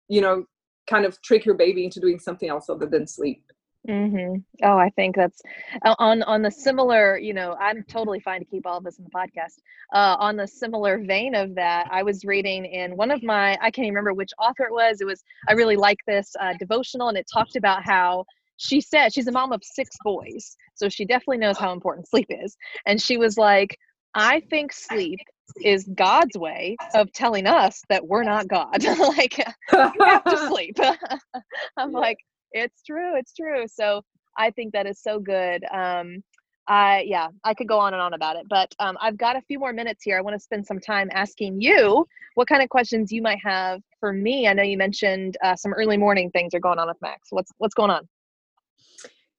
you 0.09 0.21
know 0.21 0.45
kind 0.88 1.05
of 1.05 1.21
trick 1.23 1.45
your 1.45 1.55
baby 1.55 1.85
into 1.85 2.00
doing 2.00 2.19
something 2.19 2.49
else 2.49 2.69
other 2.69 2.87
than 2.87 3.07
sleep 3.07 3.43
hmm 3.87 4.37
Oh, 4.62 4.76
I 4.76 4.90
think 4.90 5.17
that's 5.17 5.40
uh, 5.85 5.95
on 5.99 6.23
on 6.25 6.43
the 6.43 6.50
similar. 6.50 7.17
You 7.17 7.33
know, 7.33 7.55
I'm 7.61 7.85
totally 7.85 8.21
fine 8.21 8.40
to 8.40 8.45
keep 8.45 8.67
all 8.67 8.78
of 8.78 8.85
this 8.85 8.99
in 8.99 9.05
the 9.05 9.11
podcast. 9.11 9.61
Uh, 9.95 10.17
on 10.19 10.37
the 10.37 10.47
similar 10.47 10.99
vein 10.99 11.35
of 11.35 11.55
that, 11.55 11.87
I 11.90 12.02
was 12.02 12.25
reading 12.25 12.64
in 12.64 12.97
one 12.97 13.11
of 13.11 13.23
my 13.23 13.52
I 13.62 13.71
can't 13.71 13.87
even 13.87 13.95
remember 13.95 14.14
which 14.14 14.33
author 14.38 14.64
it 14.64 14.73
was. 14.73 15.00
It 15.00 15.07
was 15.07 15.23
I 15.49 15.52
really 15.52 15.76
like 15.76 15.99
this 16.07 16.35
uh, 16.40 16.55
devotional, 16.59 17.09
and 17.09 17.17
it 17.17 17.26
talked 17.33 17.57
about 17.57 17.85
how 17.85 18.25
she 18.59 18.81
said 18.81 19.14
she's 19.14 19.28
a 19.28 19.33
mom 19.33 19.52
of 19.52 19.62
six 19.62 19.97
boys, 20.02 20.57
so 20.75 20.88
she 20.88 21.05
definitely 21.05 21.38
knows 21.38 21.57
how 21.57 21.73
important 21.73 22.09
sleep 22.09 22.26
is. 22.28 22.57
And 22.87 23.00
she 23.00 23.17
was 23.17 23.39
like, 23.39 23.78
I 24.15 24.41
think 24.50 24.73
sleep 24.73 25.21
is 25.63 25.89
God's 25.95 26.37
way 26.37 26.76
of 26.95 27.13
telling 27.13 27.47
us 27.47 27.82
that 27.89 28.06
we're 28.06 28.25
not 28.25 28.49
God. 28.49 28.82
like 28.84 29.39
you 29.39 29.45
have 29.73 30.25
to 30.25 30.39
sleep. 30.49 30.76
I'm 31.76 31.93
yeah. 31.93 31.99
like, 31.99 32.19
it's 32.52 32.82
true, 32.82 33.17
it's 33.17 33.32
true. 33.34 33.67
So 33.67 34.02
I 34.39 34.50
think 34.50 34.73
that 34.73 34.87
is 34.87 35.00
so 35.02 35.19
good. 35.19 35.65
Um, 35.73 36.23
I 36.69 37.04
yeah, 37.06 37.28
I 37.45 37.54
could 37.54 37.67
go 37.67 37.78
on 37.78 37.95
and 37.95 38.02
on 38.02 38.13
about 38.13 38.37
it, 38.37 38.45
but 38.49 38.75
um, 38.78 38.99
I've 39.00 39.17
got 39.17 39.37
a 39.37 39.41
few 39.43 39.58
more 39.58 39.73
minutes 39.73 40.04
here. 40.04 40.19
I 40.19 40.21
want 40.21 40.34
to 40.34 40.41
spend 40.41 40.67
some 40.67 40.78
time 40.78 41.08
asking 41.13 41.63
you 41.63 42.06
what 42.34 42.47
kind 42.47 42.63
of 42.63 42.69
questions 42.69 43.11
you 43.11 43.23
might 43.23 43.39
have 43.43 43.80
for 43.99 44.13
me. 44.13 44.47
I 44.47 44.52
know 44.52 44.63
you 44.63 44.76
mentioned 44.76 45.39
uh, 45.43 45.56
some 45.56 45.73
early 45.73 45.97
morning 45.97 46.30
things 46.30 46.52
are 46.52 46.61
going 46.61 46.78
on 46.78 46.89
with 46.89 46.99
Max. 47.00 47.28
What's 47.30 47.50
what's 47.56 47.75
going 47.75 47.91
on? 47.91 48.06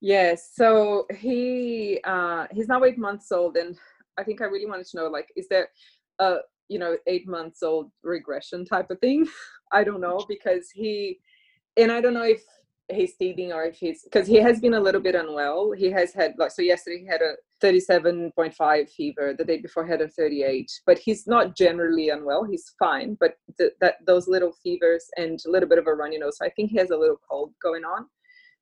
Yes, 0.02 0.52
so 0.56 1.06
he 1.16 2.00
uh, 2.04 2.48
he's 2.52 2.68
now 2.68 2.84
eight 2.84 2.98
months 2.98 3.32
old, 3.32 3.58
and 3.58 3.78
I 4.18 4.24
think 4.24 4.42
I 4.42 4.46
really 4.46 4.66
wanted 4.66 4.88
to 4.88 4.98
know 4.98 5.08
like, 5.08 5.30
is 5.36 5.48
there 5.50 5.70
a 6.20 6.38
you 6.68 6.80
know 6.80 6.98
eight 7.08 7.28
months 7.28 7.64
old 7.64 7.92
regression 8.04 8.66
type 8.66 8.90
of 8.92 9.00
thing. 9.00 9.28
I 9.72 9.84
don't 9.84 10.02
know 10.02 10.26
because 10.28 10.72
he 10.72 11.20
and 11.78 11.92
i 11.92 12.02
don't 12.02 12.16
know 12.16 12.24
if 12.24 12.42
he's 12.92 13.16
teething 13.16 13.54
or 13.54 13.66
if 13.66 13.76
he's 13.76 14.04
because 14.04 14.28
he 14.28 14.38
has 14.38 14.60
been 14.60 14.74
a 14.74 14.80
little 14.80 15.02
bit 15.02 15.16
unwell. 15.16 15.72
He 15.72 15.92
has 15.92 16.14
had 16.14 16.34
like 16.38 16.52
so 16.52 16.62
yesterday 16.62 17.02
he 17.02 17.06
had 17.06 17.22
a 17.22 17.36
37.5 17.64 18.90
fever 18.90 19.36
the 19.38 19.46
day 19.46 19.60
before 19.60 19.86
had 19.86 20.02
a 20.02 20.08
38 20.08 20.72
but 20.86 20.98
he's 20.98 21.28
not 21.28 21.56
generally 21.56 22.10
unwell. 22.10 22.44
He's 22.44 22.74
fine 22.80 23.16
but 23.20 23.36
th- 23.58 23.74
that 23.82 23.96
those 24.06 24.28
little 24.28 24.54
fevers 24.64 25.06
and 25.18 25.40
a 25.46 25.52
little 25.52 25.70
bit 25.70 25.78
of 25.78 25.88
a 25.88 25.94
runny 25.94 26.18
nose 26.18 26.38
so 26.38 26.46
i 26.46 26.50
think 26.50 26.72
he 26.72 26.78
has 26.78 26.90
a 26.90 26.98
little 26.98 27.20
cold 27.30 27.54
going 27.62 27.84
on. 27.84 28.08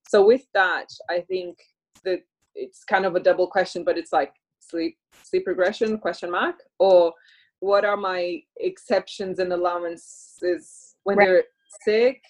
So 0.08 0.26
with 0.26 0.46
that 0.54 0.88
i 1.10 1.22
think 1.22 1.58
that 2.04 2.20
it's 2.56 2.84
kind 2.84 3.06
of 3.06 3.16
a 3.16 3.20
double 3.20 3.48
question 3.48 3.84
but 3.84 3.98
it's 3.98 4.12
like 4.12 4.34
sleep 4.60 4.98
sleep 5.24 5.44
regression 5.48 5.98
question 5.98 6.32
mark 6.32 6.56
or 6.80 7.14
what 7.60 7.86
are 7.86 7.98
my 7.98 8.42
exceptions 8.58 9.40
and 9.40 9.52
allowances 9.52 10.96
when 11.04 11.18
right. 11.18 11.26
they're 11.28 11.44
sick 11.84 12.22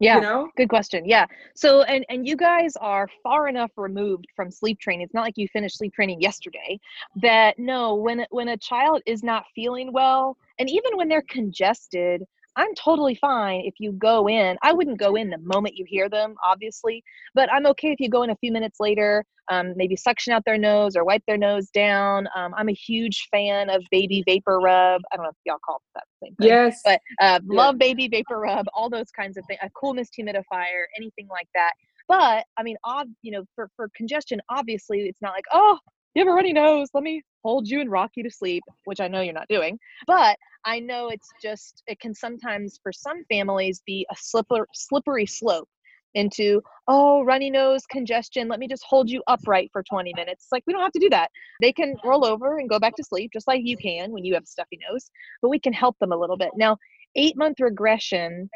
yeah 0.00 0.16
you 0.16 0.22
know? 0.22 0.48
good 0.56 0.68
question 0.68 1.04
yeah 1.06 1.26
so 1.54 1.82
and 1.82 2.04
and 2.08 2.26
you 2.26 2.36
guys 2.36 2.76
are 2.80 3.08
far 3.22 3.48
enough 3.48 3.70
removed 3.76 4.26
from 4.34 4.50
sleep 4.50 4.78
training 4.78 5.04
it's 5.04 5.14
not 5.14 5.22
like 5.22 5.36
you 5.36 5.48
finished 5.48 5.78
sleep 5.78 5.92
training 5.92 6.20
yesterday 6.20 6.78
that 7.16 7.58
no 7.58 7.94
when 7.94 8.26
when 8.30 8.48
a 8.48 8.56
child 8.56 9.02
is 9.06 9.22
not 9.22 9.44
feeling 9.54 9.92
well 9.92 10.36
and 10.58 10.68
even 10.68 10.96
when 10.96 11.08
they're 11.08 11.24
congested 11.28 12.22
I'm 12.56 12.74
totally 12.74 13.14
fine 13.14 13.62
if 13.64 13.74
you 13.78 13.92
go 13.92 14.28
in. 14.28 14.56
I 14.62 14.72
wouldn't 14.72 14.98
go 14.98 15.14
in 15.14 15.30
the 15.30 15.38
moment 15.38 15.76
you 15.76 15.84
hear 15.86 16.08
them, 16.08 16.34
obviously, 16.42 17.04
but 17.34 17.52
I'm 17.52 17.66
okay 17.66 17.88
if 17.92 18.00
you 18.00 18.08
go 18.08 18.22
in 18.22 18.30
a 18.30 18.36
few 18.36 18.50
minutes 18.50 18.80
later, 18.80 19.24
um, 19.50 19.74
maybe 19.76 19.94
suction 19.94 20.32
out 20.32 20.44
their 20.44 20.58
nose 20.58 20.96
or 20.96 21.04
wipe 21.04 21.22
their 21.26 21.36
nose 21.36 21.68
down. 21.70 22.26
Um, 22.34 22.54
I'm 22.56 22.68
a 22.68 22.74
huge 22.74 23.28
fan 23.30 23.70
of 23.70 23.84
baby 23.90 24.24
vapor 24.26 24.58
rub. 24.58 25.02
I 25.12 25.16
don't 25.16 25.24
know 25.24 25.30
if 25.30 25.36
y'all 25.44 25.58
call 25.64 25.76
it 25.76 25.82
that 25.94 26.04
same 26.22 26.34
thing. 26.36 26.48
Yes. 26.48 26.80
But 26.84 27.00
uh, 27.20 27.40
yeah. 27.48 27.56
love 27.56 27.78
baby 27.78 28.08
vapor 28.08 28.40
rub, 28.40 28.66
all 28.74 28.90
those 28.90 29.10
kinds 29.10 29.36
of 29.36 29.44
things, 29.46 29.60
a 29.62 29.70
cool 29.70 29.94
mist 29.94 30.14
humidifier, 30.18 30.84
anything 30.96 31.28
like 31.30 31.48
that. 31.54 31.72
But 32.08 32.44
I 32.56 32.62
mean, 32.62 32.76
ob- 32.86 33.12
you 33.22 33.32
know, 33.32 33.44
for, 33.54 33.70
for 33.76 33.90
congestion, 33.94 34.40
obviously, 34.48 35.00
it's 35.02 35.20
not 35.20 35.32
like, 35.32 35.44
oh, 35.52 35.78
you 36.14 36.20
have 36.20 36.32
a 36.32 36.34
runny 36.34 36.52
nose. 36.54 36.88
Let 36.94 37.02
me 37.02 37.22
hold 37.44 37.68
you 37.68 37.80
and 37.80 37.90
rock 37.90 38.12
you 38.16 38.22
to 38.22 38.30
sleep, 38.30 38.62
which 38.84 39.00
I 39.00 39.08
know 39.08 39.20
you're 39.20 39.34
not 39.34 39.48
doing. 39.48 39.78
But 40.06 40.38
I 40.66 40.80
know 40.80 41.08
it's 41.08 41.28
just, 41.40 41.82
it 41.86 42.00
can 42.00 42.14
sometimes, 42.14 42.78
for 42.82 42.92
some 42.92 43.24
families, 43.30 43.82
be 43.86 44.06
a 44.10 44.16
slipper, 44.18 44.66
slippery 44.74 45.24
slope 45.24 45.68
into, 46.14 46.60
oh, 46.88 47.22
runny 47.22 47.50
nose, 47.50 47.86
congestion. 47.86 48.48
Let 48.48 48.58
me 48.58 48.66
just 48.66 48.84
hold 48.84 49.08
you 49.08 49.22
upright 49.28 49.70
for 49.72 49.82
20 49.82 50.12
minutes. 50.16 50.48
like, 50.50 50.64
we 50.66 50.72
don't 50.72 50.82
have 50.82 50.92
to 50.92 50.98
do 50.98 51.10
that. 51.10 51.30
They 51.60 51.72
can 51.72 51.94
roll 52.04 52.24
over 52.24 52.58
and 52.58 52.68
go 52.68 52.78
back 52.78 52.96
to 52.96 53.04
sleep, 53.04 53.30
just 53.32 53.46
like 53.46 53.62
you 53.64 53.76
can 53.76 54.10
when 54.10 54.24
you 54.24 54.34
have 54.34 54.42
a 54.42 54.46
stuffy 54.46 54.78
nose, 54.90 55.08
but 55.40 55.50
we 55.50 55.60
can 55.60 55.72
help 55.72 55.96
them 56.00 56.12
a 56.12 56.16
little 56.16 56.36
bit. 56.36 56.50
Now, 56.56 56.78
eight 57.14 57.36
month 57.36 57.60
regression, 57.60 58.50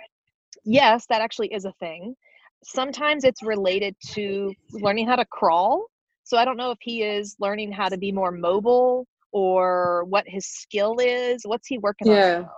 yes, 0.64 1.06
that 1.10 1.22
actually 1.22 1.52
is 1.52 1.64
a 1.64 1.72
thing. 1.80 2.16
Sometimes 2.64 3.24
it's 3.24 3.42
related 3.42 3.94
to 4.08 4.52
learning 4.72 5.06
how 5.06 5.16
to 5.16 5.24
crawl 5.24 5.86
so 6.30 6.36
I 6.36 6.44
don't 6.44 6.56
know 6.56 6.70
if 6.70 6.78
he 6.80 7.02
is 7.02 7.34
learning 7.40 7.72
how 7.72 7.88
to 7.88 7.98
be 7.98 8.12
more 8.12 8.30
mobile 8.30 9.04
or 9.32 10.04
what 10.04 10.24
his 10.26 10.46
skill 10.46 10.96
is. 11.00 11.42
What's 11.44 11.66
he 11.66 11.78
working 11.78 12.08
yeah. 12.08 12.38
on? 12.38 12.48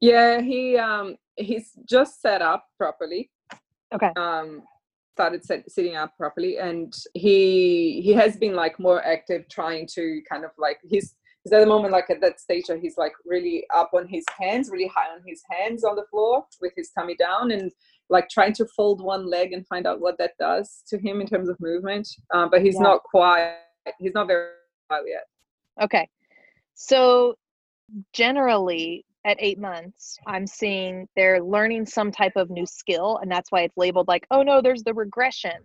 Yeah, 0.00 0.40
he 0.40 0.76
um 0.76 1.16
he's 1.36 1.72
just 1.88 2.20
set 2.20 2.42
up 2.42 2.66
properly. 2.78 3.30
Okay. 3.94 4.10
Um 4.16 4.62
started 5.12 5.44
set, 5.44 5.70
sitting 5.70 5.94
up 5.94 6.16
properly 6.16 6.58
and 6.58 6.94
he 7.14 8.00
he 8.02 8.12
has 8.12 8.36
been 8.36 8.54
like 8.54 8.78
more 8.80 9.04
active 9.04 9.46
trying 9.50 9.86
to 9.86 10.22
kind 10.30 10.44
of 10.44 10.50
like 10.56 10.78
he's 10.82 11.14
he's 11.44 11.52
at 11.52 11.60
the 11.60 11.66
moment 11.66 11.92
like 11.92 12.08
at 12.08 12.20
that 12.22 12.40
stage 12.40 12.64
where 12.68 12.78
he's 12.78 12.96
like 12.96 13.12
really 13.26 13.64
up 13.74 13.90
on 13.92 14.08
his 14.08 14.24
hands 14.40 14.70
really 14.70 14.90
high 14.94 15.12
on 15.14 15.20
his 15.26 15.42
hands 15.50 15.84
on 15.84 15.96
the 15.96 16.04
floor 16.10 16.44
with 16.62 16.72
his 16.74 16.90
tummy 16.96 17.14
down 17.14 17.50
and 17.50 17.70
like 18.12 18.28
trying 18.28 18.52
to 18.52 18.66
fold 18.76 19.02
one 19.02 19.26
leg 19.28 19.52
and 19.52 19.66
find 19.66 19.86
out 19.86 20.00
what 20.00 20.18
that 20.18 20.32
does 20.38 20.82
to 20.86 20.98
him 20.98 21.20
in 21.20 21.26
terms 21.26 21.48
of 21.48 21.58
movement. 21.58 22.06
Um, 22.32 22.50
but 22.50 22.62
he's 22.62 22.74
yeah. 22.74 22.82
not 22.82 23.02
quite, 23.02 23.56
he's 23.98 24.14
not 24.14 24.28
very 24.28 24.48
well 24.90 25.08
yet. 25.08 25.24
Okay. 25.80 26.08
So 26.74 27.36
generally, 28.12 29.04
at 29.24 29.36
eight 29.38 29.58
months, 29.58 30.18
I'm 30.26 30.46
seeing 30.46 31.08
they're 31.14 31.40
learning 31.42 31.86
some 31.86 32.10
type 32.10 32.32
of 32.36 32.50
new 32.50 32.66
skill, 32.66 33.18
and 33.22 33.30
that's 33.30 33.52
why 33.52 33.62
it's 33.62 33.76
labeled 33.76 34.08
like, 34.08 34.26
oh 34.30 34.42
no, 34.42 34.60
there's 34.60 34.82
the 34.82 34.94
regression. 34.94 35.62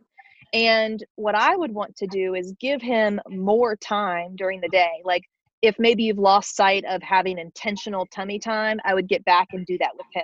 And 0.53 1.03
what 1.15 1.35
I 1.35 1.55
would 1.55 1.73
want 1.73 1.95
to 1.97 2.07
do 2.07 2.35
is 2.35 2.53
give 2.59 2.81
him 2.81 3.19
more 3.29 3.75
time 3.75 4.35
during 4.35 4.61
the 4.61 4.69
day. 4.69 5.01
Like 5.03 5.23
if 5.61 5.75
maybe 5.79 6.03
you've 6.03 6.19
lost 6.19 6.55
sight 6.55 6.85
of 6.87 7.01
having 7.01 7.39
intentional 7.39 8.05
tummy 8.07 8.39
time, 8.39 8.79
I 8.85 8.93
would 8.93 9.07
get 9.07 9.25
back 9.25 9.47
and 9.51 9.65
do 9.65 9.77
that 9.79 9.91
with 9.95 10.05
him. 10.13 10.23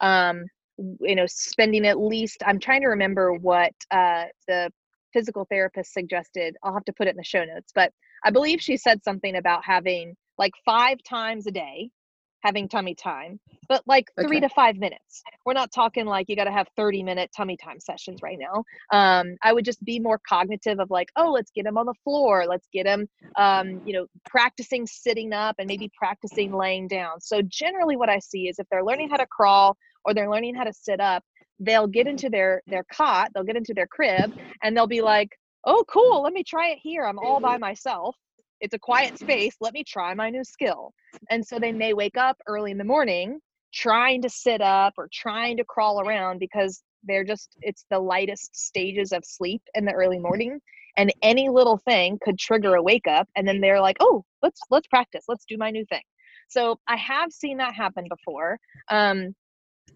Um, 0.00 0.44
you 1.00 1.14
know, 1.14 1.26
spending 1.28 1.86
at 1.86 2.00
least, 2.00 2.42
I'm 2.44 2.58
trying 2.58 2.80
to 2.80 2.88
remember 2.88 3.34
what 3.34 3.72
uh, 3.90 4.24
the 4.48 4.72
physical 5.12 5.46
therapist 5.50 5.92
suggested. 5.92 6.56
I'll 6.62 6.72
have 6.72 6.86
to 6.86 6.92
put 6.92 7.06
it 7.06 7.10
in 7.10 7.16
the 7.18 7.24
show 7.24 7.44
notes, 7.44 7.70
but 7.74 7.92
I 8.24 8.30
believe 8.30 8.60
she 8.60 8.76
said 8.76 9.02
something 9.04 9.36
about 9.36 9.64
having 9.64 10.14
like 10.38 10.52
five 10.64 10.98
times 11.08 11.46
a 11.46 11.50
day 11.50 11.90
having 12.42 12.68
tummy 12.68 12.94
time, 12.94 13.38
but 13.68 13.82
like 13.86 14.10
three 14.20 14.38
okay. 14.38 14.40
to 14.40 14.48
five 14.48 14.76
minutes. 14.76 15.22
We're 15.46 15.52
not 15.52 15.72
talking 15.72 16.06
like 16.06 16.28
you 16.28 16.36
got 16.36 16.44
to 16.44 16.52
have 16.52 16.66
30 16.76 17.02
minute 17.02 17.30
tummy 17.36 17.56
time 17.56 17.80
sessions 17.80 18.20
right 18.22 18.38
now. 18.38 18.64
Um, 18.92 19.36
I 19.42 19.52
would 19.52 19.64
just 19.64 19.82
be 19.84 19.98
more 20.00 20.20
cognitive 20.28 20.80
of 20.80 20.90
like, 20.90 21.08
oh, 21.16 21.30
let's 21.30 21.50
get 21.54 21.66
him 21.66 21.78
on 21.78 21.86
the 21.86 21.94
floor. 22.04 22.44
Let's 22.48 22.66
get 22.72 22.86
him, 22.86 23.08
um, 23.36 23.80
you 23.86 23.92
know, 23.92 24.06
practicing 24.28 24.86
sitting 24.86 25.32
up 25.32 25.56
and 25.58 25.68
maybe 25.68 25.90
practicing 25.96 26.52
laying 26.52 26.88
down. 26.88 27.20
So 27.20 27.42
generally 27.42 27.96
what 27.96 28.08
I 28.08 28.18
see 28.18 28.48
is 28.48 28.58
if 28.58 28.66
they're 28.70 28.84
learning 28.84 29.10
how 29.10 29.16
to 29.16 29.26
crawl 29.26 29.76
or 30.04 30.14
they're 30.14 30.30
learning 30.30 30.54
how 30.54 30.64
to 30.64 30.72
sit 30.72 31.00
up, 31.00 31.22
they'll 31.60 31.86
get 31.86 32.08
into 32.08 32.28
their, 32.28 32.62
their 32.66 32.84
cot, 32.92 33.28
they'll 33.34 33.44
get 33.44 33.56
into 33.56 33.72
their 33.72 33.86
crib 33.86 34.32
and 34.62 34.76
they'll 34.76 34.88
be 34.88 35.00
like, 35.00 35.30
oh, 35.64 35.84
cool, 35.88 36.22
let 36.22 36.32
me 36.32 36.44
try 36.44 36.70
it 36.70 36.78
here. 36.82 37.04
I'm 37.04 37.18
all 37.18 37.40
by 37.40 37.58
myself 37.58 38.16
it's 38.62 38.74
a 38.74 38.78
quiet 38.78 39.18
space. 39.18 39.56
Let 39.60 39.74
me 39.74 39.84
try 39.84 40.14
my 40.14 40.30
new 40.30 40.44
skill. 40.44 40.94
And 41.30 41.44
so 41.44 41.58
they 41.58 41.72
may 41.72 41.92
wake 41.92 42.16
up 42.16 42.38
early 42.46 42.70
in 42.70 42.78
the 42.78 42.84
morning 42.84 43.40
trying 43.74 44.22
to 44.22 44.28
sit 44.28 44.60
up 44.60 44.94
or 44.96 45.08
trying 45.12 45.56
to 45.56 45.64
crawl 45.64 46.00
around 46.00 46.38
because 46.38 46.82
they're 47.02 47.24
just, 47.24 47.56
it's 47.60 47.84
the 47.90 47.98
lightest 47.98 48.54
stages 48.54 49.12
of 49.12 49.24
sleep 49.24 49.62
in 49.74 49.84
the 49.84 49.92
early 49.92 50.20
morning. 50.20 50.60
And 50.96 51.12
any 51.22 51.48
little 51.48 51.78
thing 51.78 52.18
could 52.22 52.38
trigger 52.38 52.76
a 52.76 52.82
wake 52.82 53.08
up. 53.08 53.28
And 53.34 53.48
then 53.48 53.60
they're 53.60 53.80
like, 53.80 53.96
oh, 53.98 54.24
let's, 54.42 54.60
let's 54.70 54.86
practice. 54.86 55.24
Let's 55.26 55.44
do 55.46 55.56
my 55.58 55.70
new 55.70 55.84
thing. 55.86 56.02
So 56.48 56.78
I 56.86 56.96
have 56.96 57.32
seen 57.32 57.56
that 57.56 57.74
happen 57.74 58.06
before. 58.08 58.60
Um, 58.90 59.34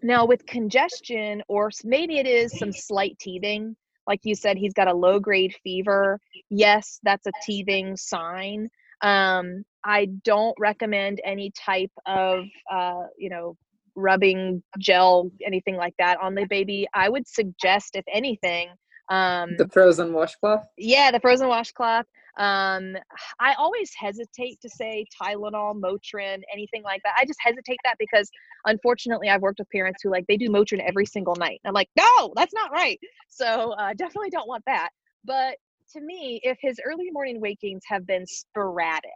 now 0.03 0.25
with 0.25 0.45
congestion, 0.45 1.41
or 1.47 1.71
maybe 1.85 2.17
it 2.17 2.27
is 2.27 2.57
some 2.57 2.73
slight 2.73 3.17
teething, 3.19 3.77
like 4.07 4.21
you 4.23 4.35
said 4.35 4.57
he's 4.57 4.73
got 4.73 4.87
a 4.87 4.93
low 4.93 5.19
grade 5.19 5.55
fever. 5.63 6.19
Yes 6.49 6.99
that's 7.03 7.27
a 7.27 7.31
teething 7.45 7.97
sign. 7.97 8.69
Um, 9.01 9.63
i 9.83 10.05
don't 10.23 10.55
recommend 10.59 11.21
any 11.23 11.51
type 11.51 11.91
of 12.07 12.45
uh, 12.71 13.03
you 13.17 13.29
know 13.29 13.55
rubbing 13.95 14.61
gel 14.79 15.31
anything 15.45 15.75
like 15.75 15.93
that 15.99 16.19
on 16.19 16.35
the 16.35 16.45
baby. 16.45 16.87
I 16.93 17.09
would 17.09 17.27
suggest 17.27 17.95
if 17.95 18.05
anything 18.11 18.69
um, 19.09 19.55
the 19.57 19.67
frozen 19.67 20.13
washcloth? 20.13 20.65
Yeah 20.77 21.11
the 21.11 21.19
frozen 21.19 21.47
washcloth 21.47 22.05
um, 22.37 22.95
I 23.39 23.53
always 23.57 23.91
hesitate 23.97 24.61
to 24.61 24.69
say 24.69 25.05
Tylenol, 25.21 25.79
Motrin, 25.81 26.41
anything 26.53 26.83
like 26.83 27.01
that. 27.03 27.15
I 27.17 27.25
just 27.25 27.39
hesitate 27.41 27.79
that 27.83 27.95
because 27.97 28.29
unfortunately 28.65 29.29
I've 29.29 29.41
worked 29.41 29.59
with 29.59 29.69
parents 29.69 30.01
who 30.03 30.11
like 30.11 30.25
they 30.27 30.37
do 30.37 30.49
Motrin 30.49 30.81
every 30.87 31.05
single 31.05 31.35
night. 31.35 31.59
I'm 31.65 31.73
like, 31.73 31.89
no, 31.97 32.33
that's 32.35 32.53
not 32.53 32.71
right. 32.71 32.99
So 33.27 33.73
uh, 33.73 33.93
definitely 33.97 34.29
don't 34.29 34.47
want 34.47 34.63
that. 34.67 34.89
But 35.25 35.57
to 35.93 36.01
me, 36.01 36.39
if 36.43 36.57
his 36.61 36.79
early 36.85 37.09
morning 37.11 37.41
wakings 37.41 37.83
have 37.87 38.05
been 38.05 38.25
sporadic, 38.27 39.11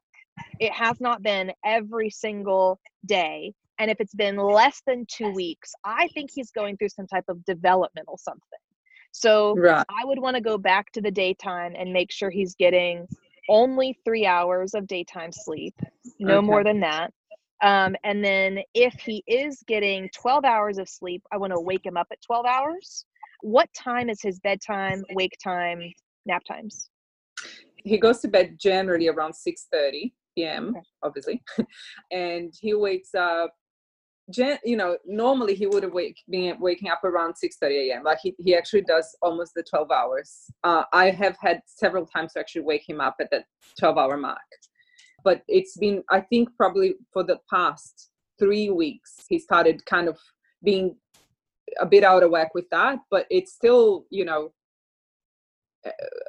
it 0.59 0.71
has 0.73 0.99
not 0.99 1.21
been 1.21 1.51
every 1.63 2.09
single 2.09 2.79
day. 3.05 3.53
And 3.77 3.91
if 3.91 3.99
it's 3.99 4.13
been 4.15 4.37
less 4.37 4.81
than 4.85 5.05
two 5.07 5.31
weeks, 5.31 5.73
I 5.83 6.07
think 6.13 6.29
he's 6.33 6.51
going 6.51 6.77
through 6.77 6.89
some 6.89 7.07
type 7.07 7.25
of 7.27 7.43
developmental 7.45 8.17
something. 8.17 8.60
So 9.11 9.55
right. 9.57 9.85
I 9.89 10.05
would 10.05 10.19
want 10.19 10.35
to 10.35 10.41
go 10.41 10.57
back 10.57 10.91
to 10.93 11.01
the 11.01 11.11
daytime 11.11 11.73
and 11.77 11.91
make 11.91 12.11
sure 12.11 12.29
he's 12.29 12.55
getting 12.55 13.07
only 13.49 13.97
three 14.05 14.25
hours 14.25 14.73
of 14.73 14.87
daytime 14.87 15.31
sleep, 15.31 15.75
no 16.19 16.37
okay. 16.37 16.45
more 16.45 16.63
than 16.63 16.79
that. 16.81 17.11
Um, 17.63 17.95
and 18.03 18.23
then 18.23 18.59
if 18.73 18.93
he 18.95 19.23
is 19.27 19.63
getting 19.67 20.09
12 20.15 20.45
hours 20.45 20.77
of 20.77 20.89
sleep, 20.89 21.21
I 21.31 21.37
want 21.37 21.53
to 21.53 21.59
wake 21.59 21.85
him 21.85 21.97
up 21.97 22.07
at 22.11 22.21
12 22.25 22.45
hours. 22.45 23.05
What 23.41 23.69
time 23.73 24.09
is 24.09 24.21
his 24.21 24.39
bedtime, 24.39 25.03
wake 25.13 25.37
time, 25.43 25.81
nap 26.25 26.43
times? 26.47 26.89
He 27.83 27.97
goes 27.97 28.19
to 28.19 28.27
bed 28.27 28.57
generally 28.59 29.07
around 29.07 29.33
6:30 29.33 30.13
p.m. 30.35 30.69
Okay. 30.69 30.85
obviously, 31.03 31.43
and 32.11 32.53
he 32.59 32.73
wakes 32.73 33.13
up 33.15 33.53
Jen, 34.31 34.57
you 34.63 34.77
know, 34.77 34.97
normally 35.05 35.55
he 35.55 35.67
would 35.67 35.83
have 35.83 35.93
wake, 35.93 36.21
been 36.29 36.59
waking 36.59 36.89
up 36.89 37.03
around 37.03 37.33
6:30 37.33 37.89
a.m. 37.89 38.03
Like 38.03 38.19
he, 38.21 38.35
he 38.39 38.55
actually 38.55 38.81
does 38.81 39.15
almost 39.21 39.53
the 39.55 39.63
12 39.63 39.91
hours. 39.91 40.45
Uh, 40.63 40.83
I 40.93 41.09
have 41.11 41.37
had 41.39 41.61
several 41.65 42.05
times 42.05 42.33
to 42.33 42.39
actually 42.39 42.63
wake 42.63 42.87
him 42.87 43.01
up 43.01 43.15
at 43.19 43.29
that 43.31 43.45
12 43.79 43.97
hour 43.97 44.17
mark, 44.17 44.39
but 45.23 45.43
it's 45.47 45.77
been 45.77 46.03
I 46.09 46.21
think 46.21 46.49
probably 46.55 46.95
for 47.11 47.23
the 47.23 47.39
past 47.49 48.09
three 48.39 48.69
weeks 48.69 49.25
he 49.29 49.37
started 49.37 49.85
kind 49.85 50.07
of 50.07 50.17
being 50.63 50.95
a 51.79 51.85
bit 51.85 52.03
out 52.03 52.23
of 52.23 52.31
whack 52.31 52.53
with 52.53 52.69
that, 52.71 52.99
but 53.09 53.25
it's 53.29 53.53
still 53.53 54.05
you 54.09 54.25
know 54.25 54.51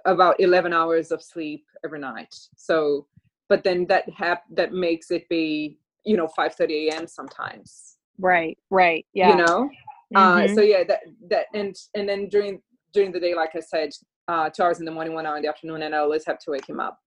about 0.04 0.40
11 0.40 0.72
hours 0.72 1.10
of 1.10 1.22
sleep 1.22 1.64
every 1.84 1.98
night. 1.98 2.34
So, 2.56 3.06
but 3.48 3.64
then 3.64 3.86
that 3.86 4.08
hap- 4.10 4.44
that 4.52 4.72
makes 4.72 5.10
it 5.10 5.28
be 5.28 5.78
you 6.04 6.16
know 6.16 6.28
5:30 6.38 6.88
a.m. 6.88 7.06
sometimes. 7.06 7.96
Right, 8.18 8.58
right, 8.70 9.06
yeah. 9.14 9.30
You 9.30 9.36
know, 9.36 9.70
uh, 10.14 10.36
mm-hmm. 10.36 10.52
uh, 10.52 10.54
so 10.54 10.62
yeah, 10.62 10.84
that 10.84 11.00
that 11.28 11.46
and 11.54 11.74
and 11.94 12.08
then 12.08 12.28
during 12.28 12.60
during 12.92 13.12
the 13.12 13.20
day, 13.20 13.34
like 13.34 13.50
I 13.54 13.60
said, 13.60 13.90
uh, 14.28 14.50
two 14.50 14.62
hours 14.62 14.78
in 14.78 14.84
the 14.84 14.92
morning, 14.92 15.14
one 15.14 15.26
hour 15.26 15.36
in 15.36 15.42
the 15.42 15.48
afternoon, 15.48 15.82
and 15.82 15.94
I 15.94 15.98
always 15.98 16.24
have 16.26 16.38
to 16.40 16.50
wake 16.50 16.68
him 16.68 16.80
up. 16.80 16.98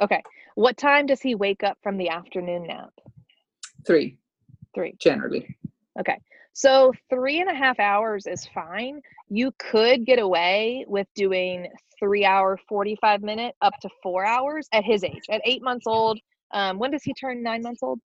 Okay, 0.00 0.22
what 0.54 0.76
time 0.76 1.06
does 1.06 1.20
he 1.20 1.34
wake 1.34 1.62
up 1.62 1.78
from 1.82 1.96
the 1.96 2.08
afternoon 2.08 2.66
nap? 2.66 2.92
Three. 3.86 4.18
Three. 4.74 4.94
Generally. 5.00 5.56
Okay. 5.98 6.18
So 6.54 6.92
three 7.08 7.40
and 7.40 7.50
a 7.50 7.54
half 7.54 7.80
hours 7.80 8.26
is 8.26 8.46
fine. 8.54 9.00
You 9.28 9.52
could 9.58 10.04
get 10.04 10.18
away 10.18 10.84
with 10.86 11.06
doing 11.14 11.66
three 11.98 12.24
hour, 12.24 12.58
45 12.68 13.22
minute 13.22 13.54
up 13.62 13.72
to 13.80 13.88
four 14.02 14.24
hours 14.26 14.68
at 14.72 14.84
his 14.84 15.02
age. 15.04 15.22
At 15.30 15.40
eight 15.44 15.62
months 15.62 15.86
old, 15.86 16.18
um, 16.52 16.78
when 16.78 16.90
does 16.90 17.02
he 17.02 17.14
turn 17.14 17.42
nine 17.42 17.62
months 17.62 17.82
old? 17.82 18.00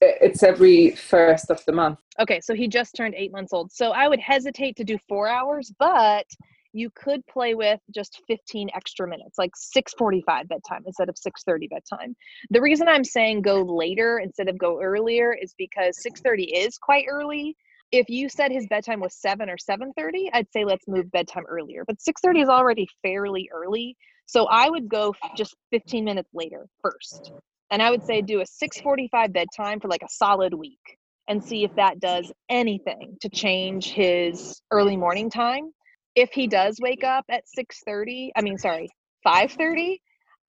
It's 0.00 0.42
every 0.42 0.90
first 0.90 1.50
of 1.50 1.64
the 1.64 1.72
month. 1.72 1.98
Okay, 2.20 2.40
so 2.40 2.54
he 2.54 2.68
just 2.68 2.94
turned 2.94 3.14
eight 3.16 3.32
months 3.32 3.52
old. 3.52 3.72
So 3.72 3.92
I 3.92 4.08
would 4.08 4.20
hesitate 4.20 4.76
to 4.76 4.84
do 4.84 4.98
four 5.08 5.28
hours, 5.28 5.72
but 5.78 6.26
you 6.72 6.90
could 6.94 7.24
play 7.26 7.54
with 7.54 7.80
just 7.94 8.20
15 8.26 8.68
extra 8.74 9.06
minutes, 9.06 9.38
like 9.38 9.52
6:45 9.54 10.48
bedtime 10.48 10.82
instead 10.86 11.08
of 11.08 11.16
6:30 11.16 11.68
bedtime. 11.68 12.16
The 12.50 12.60
reason 12.60 12.88
I'm 12.88 13.04
saying 13.04 13.42
go 13.42 13.62
later 13.62 14.18
instead 14.18 14.48
of 14.48 14.58
go 14.58 14.80
earlier 14.80 15.32
is 15.32 15.54
because 15.56 16.02
6:30 16.02 16.52
is 16.52 16.76
quite 16.76 17.06
early. 17.08 17.56
If 17.92 18.08
you 18.08 18.28
said 18.28 18.50
his 18.50 18.66
bedtime 18.66 18.98
was 19.00 19.14
7 19.14 19.48
or 19.48 19.56
7:30, 19.56 20.30
I'd 20.32 20.50
say 20.52 20.64
let's 20.64 20.88
move 20.88 21.10
bedtime 21.12 21.46
earlier. 21.48 21.84
But 21.86 22.00
6:30 22.00 22.42
is 22.42 22.48
already 22.48 22.88
fairly 23.02 23.48
early, 23.52 23.96
so 24.26 24.46
I 24.46 24.68
would 24.68 24.88
go 24.88 25.14
just 25.36 25.54
15 25.70 26.04
minutes 26.04 26.30
later 26.34 26.66
first 26.82 27.32
and 27.74 27.82
i 27.82 27.90
would 27.90 28.04
say 28.04 28.22
do 28.22 28.40
a 28.40 28.44
6:45 28.44 29.32
bedtime 29.32 29.80
for 29.80 29.88
like 29.88 30.02
a 30.02 30.08
solid 30.08 30.54
week 30.54 30.96
and 31.26 31.42
see 31.42 31.64
if 31.64 31.74
that 31.74 31.98
does 31.98 32.32
anything 32.48 33.16
to 33.20 33.28
change 33.28 33.90
his 33.90 34.62
early 34.70 34.96
morning 34.96 35.28
time 35.28 35.72
if 36.14 36.30
he 36.32 36.46
does 36.46 36.78
wake 36.80 37.02
up 37.02 37.24
at 37.28 37.42
6:30 37.58 38.30
i 38.36 38.42
mean 38.42 38.58
sorry 38.58 38.88
5:30 39.26 39.98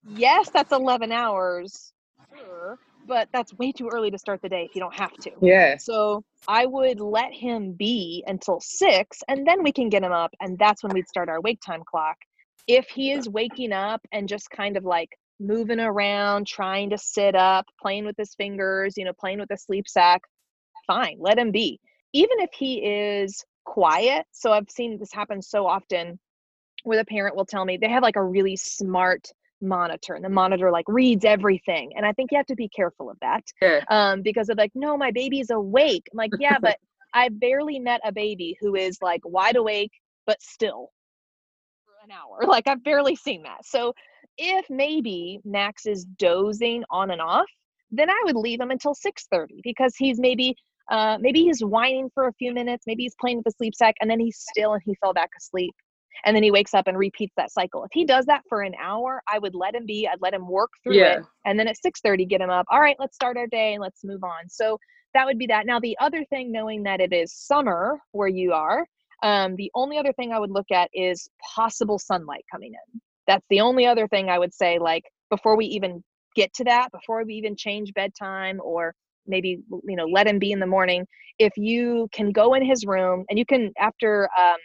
yes 0.08 0.52
that's 0.52 0.72
11 0.72 1.12
hours 1.12 1.92
sure 2.38 2.78
but 3.08 3.28
that's 3.34 3.54
way 3.56 3.72
too 3.72 3.90
early 3.92 4.12
to 4.12 4.18
start 4.18 4.42
the 4.42 4.50
day 4.50 4.66
if 4.68 4.76
you 4.76 4.82
don't 4.82 4.96
have 4.96 5.14
to. 5.14 5.32
Yeah. 5.40 5.78
So 5.78 6.24
I 6.48 6.66
would 6.66 7.00
let 7.00 7.32
him 7.32 7.74
be 7.74 8.24
until 8.26 8.60
six, 8.60 9.20
and 9.28 9.46
then 9.46 9.62
we 9.62 9.72
can 9.72 9.90
get 9.90 10.02
him 10.02 10.12
up, 10.12 10.32
and 10.40 10.58
that's 10.58 10.82
when 10.84 10.92
we'd 10.92 11.08
start 11.08 11.30
our 11.30 11.40
wake 11.40 11.60
time 11.66 11.84
clock. 11.86 12.18
If 12.68 12.88
he 12.88 13.12
is 13.12 13.30
waking 13.30 13.74
up 13.74 14.02
and 14.12 14.28
just 14.28 14.50
kind 14.50 14.76
of 14.76 14.84
like 14.84 15.10
moving 15.40 15.80
around, 15.80 16.48
trying 16.48 16.90
to 16.92 16.98
sit 16.98 17.36
up, 17.36 17.66
playing 17.82 18.06
with 18.06 18.16
his 18.18 18.34
fingers, 18.36 18.94
you 18.98 19.06
know, 19.06 19.14
playing 19.20 19.40
with 19.40 19.50
the 19.50 19.58
sleep 19.58 19.88
sack, 19.88 20.22
fine, 20.88 21.18
let 21.20 21.38
him 21.38 21.52
be. 21.52 21.80
Even 22.14 22.40
if 22.40 22.50
he 22.54 22.78
is 22.78 23.44
quiet, 23.66 24.26
so 24.32 24.54
I've 24.54 24.70
seen 24.70 24.98
this 24.98 25.12
happen 25.12 25.42
so 25.42 25.68
often 25.68 26.20
where 26.84 26.98
the 26.98 27.06
parent 27.06 27.36
will 27.36 27.46
tell 27.46 27.66
me 27.66 27.78
they 27.78 27.90
have 27.90 28.04
like 28.04 28.16
a 28.16 28.24
really 28.24 28.56
smart 28.56 29.32
monitor 29.62 30.14
and 30.14 30.24
the 30.24 30.30
monitor 30.30 30.70
like 30.72 30.86
reads 30.88 31.26
everything 31.26 31.92
and 31.96 32.06
i 32.06 32.12
think 32.12 32.30
you 32.30 32.38
have 32.38 32.46
to 32.46 32.56
be 32.56 32.68
careful 32.70 33.10
of 33.10 33.18
that 33.22 33.44
um, 33.90 34.22
because 34.22 34.50
of 34.50 34.58
like 34.58 34.72
no 34.76 34.98
my 34.98 35.12
baby's 35.12 35.50
awake. 35.50 36.04
I'm 36.12 36.18
like 36.18 36.32
yeah 36.40 36.58
but 36.62 36.78
i 37.14 37.30
barely 37.30 37.80
met 37.80 38.02
a 38.04 38.12
baby 38.12 38.58
who 38.60 38.76
is 38.76 39.00
like 39.02 39.22
wide 39.24 39.56
awake 39.56 39.92
but 40.28 40.42
still 40.42 40.92
for 41.86 41.94
an 42.04 42.12
hour. 42.12 42.48
Like 42.48 42.68
i've 42.68 42.84
barely 42.84 43.16
seen 43.16 43.44
that. 43.44 43.66
So 43.66 43.94
if 44.38 44.66
maybe 44.70 45.40
Max 45.44 45.86
is 45.86 46.06
dozing 46.06 46.84
on 46.90 47.12
and 47.12 47.22
off, 47.22 47.48
then 47.92 48.10
I 48.10 48.22
would 48.26 48.36
leave 48.36 48.60
him 48.60 48.72
until 48.72 48.94
6:30 48.94 49.62
because 49.64 49.96
he's 49.96 50.20
maybe 50.20 50.56
uh, 50.92 51.18
maybe 51.20 51.44
he's 51.44 51.64
whining 51.64 52.10
for 52.14 52.28
a 52.28 52.34
few 52.34 52.54
minutes, 52.54 52.86
maybe 52.86 53.04
he's 53.04 53.16
playing 53.20 53.38
with 53.38 53.46
the 53.46 53.52
sleep 53.52 53.74
sack, 53.76 53.96
and 54.02 54.10
then 54.10 54.20
he's 54.20 54.38
still 54.38 54.74
and 54.74 54.82
he 54.86 54.96
fell 54.96 55.14
back 55.14 55.32
asleep. 55.38 55.74
And 56.24 56.36
then 56.36 56.44
he 56.44 56.52
wakes 56.52 56.74
up 56.74 56.88
and 56.88 56.98
repeats 56.98 57.34
that 57.36 57.52
cycle. 57.52 57.84
If 57.84 57.90
he 57.92 58.06
does 58.06 58.26
that 58.26 58.42
for 58.48 58.62
an 58.62 58.74
hour, 58.82 59.22
I 59.28 59.38
would 59.38 59.54
let 59.54 59.76
him 59.76 59.86
be. 59.86 60.08
I'd 60.08 60.22
let 60.22 60.34
him 60.34 60.48
work 60.48 60.70
through 60.84 60.96
yeah. 60.96 61.20
it, 61.20 61.26
and 61.46 61.60
then 61.60 61.68
at 61.68 61.78
6:30 61.78 62.28
get 62.28 62.42
him 62.42 62.50
up. 62.50 62.66
All 62.70 62.80
right, 62.80 62.96
let's 63.00 63.16
start 63.16 63.38
our 63.38 63.48
day 63.48 63.74
and 63.74 63.82
let's 63.82 64.04
move 64.04 64.24
on. 64.24 64.50
So 64.50 64.80
that 65.14 65.26
would 65.26 65.38
be 65.38 65.48
that. 65.48 65.66
Now 65.66 65.80
the 65.80 65.98
other 66.00 66.24
thing, 66.26 66.52
knowing 66.52 66.84
that 66.84 67.02
it 67.02 67.14
is 67.14 67.34
summer 67.34 68.00
where 68.12 68.28
you 68.28 68.54
are, 68.54 68.86
um, 69.24 69.56
the 69.56 69.72
only 69.74 69.98
other 69.98 70.14
thing 70.14 70.32
I 70.32 70.40
would 70.40 70.52
look 70.52 70.72
at 70.72 70.90
is 70.94 71.28
possible 71.56 72.00
sunlight 72.00 72.46
coming 72.52 72.74
in. 72.74 73.02
That's 73.28 73.46
the 73.50 73.62
only 73.62 73.86
other 73.86 74.08
thing 74.08 74.30
I 74.30 74.40
would 74.40 74.54
say. 74.54 74.80
Like 74.80 75.04
before 75.30 75.58
we 75.58 75.66
even 75.68 76.04
get 76.36 76.54
to 76.56 76.64
that, 76.66 76.92
before 76.92 77.24
we 77.26 77.36
even 77.36 77.56
change 77.56 77.94
bedtime 77.94 78.60
or 78.64 78.94
maybe 79.28 79.60
you 79.88 79.96
know 79.96 80.06
let 80.06 80.28
him 80.28 80.40
be 80.40 80.52
in 80.52 80.60
the 80.60 80.68
morning 80.68 81.06
if 81.40 81.54
you 81.58 82.08
can 82.12 82.32
go 82.32 82.54
in 82.54 82.66
his 82.66 82.86
room 82.86 83.26
and 83.30 83.40
you 83.40 83.46
can 83.46 83.72
after 83.80 84.30
um 84.40 84.58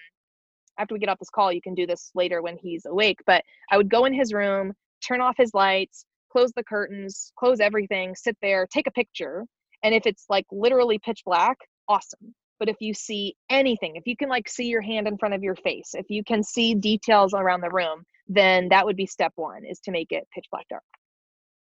after 0.79 0.95
we 0.95 0.99
get 1.01 1.09
off 1.09 1.19
this 1.19 1.31
call 1.31 1.53
you 1.53 1.63
can 1.63 1.75
do 1.75 1.87
this 1.87 2.11
later 2.15 2.43
when 2.43 2.57
he's 2.63 2.85
awake 2.87 3.19
but 3.27 3.43
i 3.71 3.77
would 3.77 3.91
go 3.91 4.05
in 4.05 4.13
his 4.13 4.33
room 4.33 4.73
turn 5.07 5.21
off 5.21 5.35
his 5.37 5.53
lights 5.55 6.05
close 6.31 6.53
the 6.57 6.65
curtains 6.65 7.33
close 7.39 7.61
everything 7.61 8.15
sit 8.15 8.37
there 8.43 8.67
take 8.73 8.87
a 8.87 8.93
picture 8.93 9.45
and 9.83 9.95
if 9.95 10.07
it's 10.07 10.25
like 10.29 10.47
literally 10.53 10.99
pitch 10.99 11.23
black 11.25 11.57
awesome 11.89 12.35
but 12.59 12.69
if 12.69 12.77
you 12.81 12.93
see 12.93 13.35
anything 13.49 13.97
if 13.97 14.03
you 14.07 14.17
can 14.17 14.29
like 14.29 14.49
see 14.49 14.67
your 14.67 14.83
hand 14.83 15.09
in 15.09 15.17
front 15.19 15.35
of 15.35 15.43
your 15.43 15.57
face 15.57 15.91
if 15.95 16.07
you 16.09 16.23
can 16.25 16.43
see 16.43 16.75
details 16.75 17.35
around 17.35 17.61
the 17.61 17.71
room 17.71 18.03
then 18.31 18.69
that 18.69 18.87
would 18.87 18.97
be 18.97 19.07
step 19.07 19.33
one 19.37 19.65
is 19.65 19.81
to 19.81 19.91
make 19.91 20.13
it 20.13 20.27
pitch 20.33 20.47
black 20.51 20.67
dark 20.69 20.83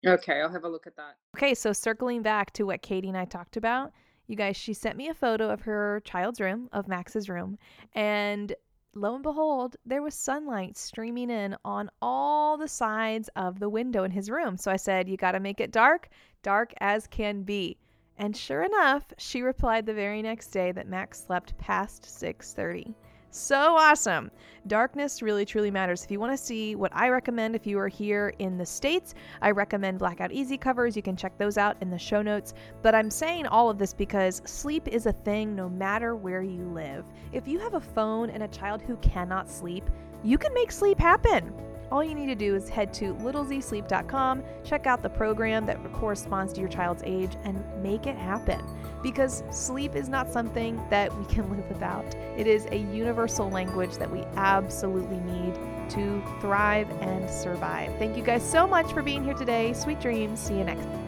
Okay, 0.07 0.41
I'll 0.41 0.53
have 0.53 0.65
a 0.65 0.69
look 0.69 0.87
at 0.87 0.95
that. 0.97 1.17
Okay, 1.37 1.55
so 1.55 1.73
circling 1.73 2.23
back 2.23 2.53
to 2.53 2.65
what 2.65 2.83
Katie 2.83 3.09
and 3.09 3.17
I 3.17 3.25
talked 3.25 3.57
about, 3.57 3.91
you 4.29 4.37
guys, 4.37 4.57
she 4.57 4.73
sent 4.73 4.97
me 4.97 5.09
a 5.09 5.15
photo 5.15 5.51
of 5.51 5.63
her 5.63 6.01
child's 6.05 6.41
room, 6.41 6.69
of 6.73 6.87
Max's 6.87 7.29
room, 7.29 7.59
and 7.95 8.55
lo 8.95 9.15
and 9.15 9.23
behold, 9.23 9.77
there 9.85 10.03
was 10.03 10.15
sunlight 10.15 10.77
streaming 10.77 11.31
in 11.31 11.57
on 11.65 11.91
all 12.01 12.57
the 12.57 12.69
sides 12.69 13.29
of 13.35 13.59
the 13.59 13.69
window 13.69 14.05
in 14.05 14.11
his 14.11 14.31
room. 14.31 14.57
So 14.57 14.71
I 14.71 14.77
said, 14.77 15.09
You 15.09 15.17
got 15.17 15.33
to 15.33 15.41
make 15.41 15.61
it 15.61 15.73
dark, 15.73 16.09
dark 16.43 16.73
as 16.81 17.07
can 17.09 17.43
be. 17.43 17.79
And 18.19 18.37
sure 18.37 18.63
enough, 18.63 19.13
she 19.17 19.43
replied 19.43 19.87
the 19.87 19.95
very 19.95 20.23
next 20.23 20.49
day 20.49 20.73
that 20.73 20.89
Max 20.89 21.25
slept 21.25 21.57
past 21.59 22.05
6:30. 22.05 22.95
So 23.31 23.77
awesome. 23.77 24.31
Darkness 24.67 25.21
really 25.21 25.45
truly 25.45 25.71
matters. 25.71 26.03
If 26.03 26.11
you 26.11 26.19
want 26.19 26.33
to 26.33 26.43
see 26.43 26.75
what 26.75 26.91
I 26.95 27.11
recommend 27.11 27.55
if 27.55 27.67
you 27.67 27.79
are 27.79 27.89
here 27.89 28.33
in 28.39 28.57
the 28.57 28.65
States, 28.65 29.15
I 29.43 29.51
recommend 29.51 29.99
Blackout 29.99 30.33
EZ 30.35 30.57
covers. 30.61 30.97
You 30.97 31.03
can 31.03 31.15
check 31.17 31.37
those 31.37 31.59
out 31.59 31.77
in 31.83 31.91
the 31.91 31.99
show 31.99 32.23
notes. 32.23 32.55
But 32.81 32.95
I'm 32.95 33.11
saying 33.11 33.47
all 33.47 33.69
of 33.69 33.79
this 33.79 33.93
because 33.93 34.41
sleep 34.47 34.89
is 34.89 35.05
a 35.05 35.13
thing 35.13 35.55
no 35.55 35.69
matter 35.69 36.17
where 36.17 36.43
you 36.43 36.65
live. 36.73 37.05
If 37.33 37.47
you 37.47 37.59
have 37.59 37.75
a 37.75 37.81
phone 37.81 38.31
and 38.31 38.43
a 38.43 38.49
child 38.49 38.81
who 38.81 38.97
cannot 38.97 39.51
sleep, 39.51 39.85
you 40.25 40.39
can 40.39 40.55
make 40.55 40.73
sleep 40.73 40.99
happen. 40.99 41.53
All 41.91 42.05
you 42.05 42.15
need 42.15 42.27
to 42.27 42.35
do 42.35 42.55
is 42.55 42.69
head 42.69 42.93
to 42.95 43.15
littlezsleep.com, 43.15 44.43
check 44.65 44.87
out 44.87 45.03
the 45.03 45.09
program 45.09 45.65
that 45.67 45.79
corresponds 45.93 46.53
to 46.55 46.61
your 46.61 46.69
child's 46.69 47.03
age, 47.05 47.33
and 47.45 47.65
make 47.83 48.07
it 48.07 48.17
happen. 48.17 48.61
Because 49.03 49.43
sleep 49.51 49.95
is 49.95 50.09
not 50.09 50.31
something 50.31 50.81
that 50.91 51.17
we 51.17 51.25
can 51.27 51.49
live 51.57 51.69
without. 51.69 52.05
It 52.37 52.47
is 52.47 52.67
a 52.67 52.77
universal 52.77 53.49
language 53.49 53.97
that 53.97 54.11
we 54.11 54.21
absolutely 54.37 55.21
need 55.21 55.55
to 55.91 56.23
thrive 56.41 56.91
and 57.01 57.29
survive. 57.31 57.97
Thank 57.99 58.17
you 58.17 58.23
guys 58.23 58.49
so 58.49 58.67
much 58.67 58.93
for 58.93 59.03
being 59.03 59.25
here 59.25 59.35
today. 59.35 59.73
Sweet 59.73 60.01
dreams. 60.01 60.41
See 60.41 60.59
you 60.59 60.65
next 60.65 60.85
time. 60.85 61.08